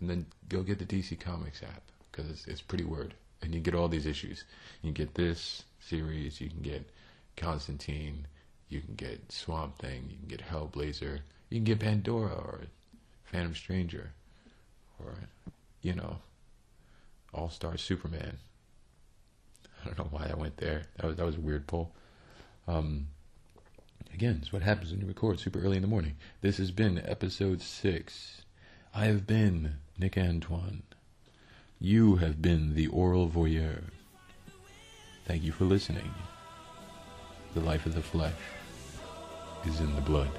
and 0.00 0.10
then 0.10 0.26
go 0.48 0.62
get 0.62 0.78
the 0.78 0.84
DC 0.84 1.20
Comics 1.20 1.62
app 1.62 1.82
because 2.10 2.30
it's, 2.30 2.46
it's 2.46 2.60
pretty 2.60 2.84
word 2.84 3.14
and 3.42 3.54
you 3.54 3.60
get 3.60 3.74
all 3.74 3.88
these 3.88 4.06
issues. 4.06 4.44
You 4.82 4.92
get 4.92 5.14
this 5.14 5.64
series, 5.80 6.40
you 6.40 6.48
can 6.48 6.60
get 6.60 6.88
Constantine, 7.36 8.26
you 8.68 8.80
can 8.80 8.94
get 8.94 9.32
Swamp 9.32 9.78
Thing, 9.78 10.06
you 10.10 10.16
can 10.16 10.28
get 10.28 10.46
Hellblazer, 10.46 11.20
you 11.48 11.58
can 11.58 11.64
get 11.64 11.80
Pandora 11.80 12.32
or 12.32 12.60
Phantom 13.24 13.54
Stranger, 13.54 14.12
or 14.98 15.14
you 15.82 15.94
know, 15.94 16.18
All 17.32 17.50
Star 17.50 17.76
Superman. 17.76 18.38
I 19.82 19.86
don't 19.86 19.98
know 19.98 20.08
why 20.10 20.28
I 20.30 20.34
went 20.34 20.58
there. 20.58 20.84
That 20.96 21.06
was 21.06 21.16
that 21.16 21.26
was 21.26 21.36
a 21.36 21.40
weird 21.40 21.66
poll. 21.66 21.92
Um, 22.68 23.08
again, 24.12 24.38
it's 24.42 24.52
what 24.52 24.62
happens 24.62 24.90
when 24.90 25.00
you 25.00 25.06
record 25.06 25.40
super 25.40 25.60
early 25.60 25.76
in 25.76 25.82
the 25.82 25.88
morning. 25.88 26.16
This 26.40 26.58
has 26.58 26.70
been 26.70 27.02
episode 27.04 27.62
six. 27.62 28.42
I 28.94 29.06
have 29.06 29.26
been 29.26 29.76
Nick 29.98 30.18
Antoine. 30.18 30.82
You 31.78 32.16
have 32.16 32.42
been 32.42 32.74
the 32.74 32.88
aural 32.88 33.28
voyeur. 33.28 33.84
Thank 35.26 35.42
you 35.42 35.52
for 35.52 35.64
listening. 35.64 36.12
The 37.54 37.60
life 37.60 37.86
of 37.86 37.94
the 37.94 38.02
flesh 38.02 38.34
is 39.64 39.80
in 39.80 39.94
the 39.94 40.00
blood. 40.02 40.30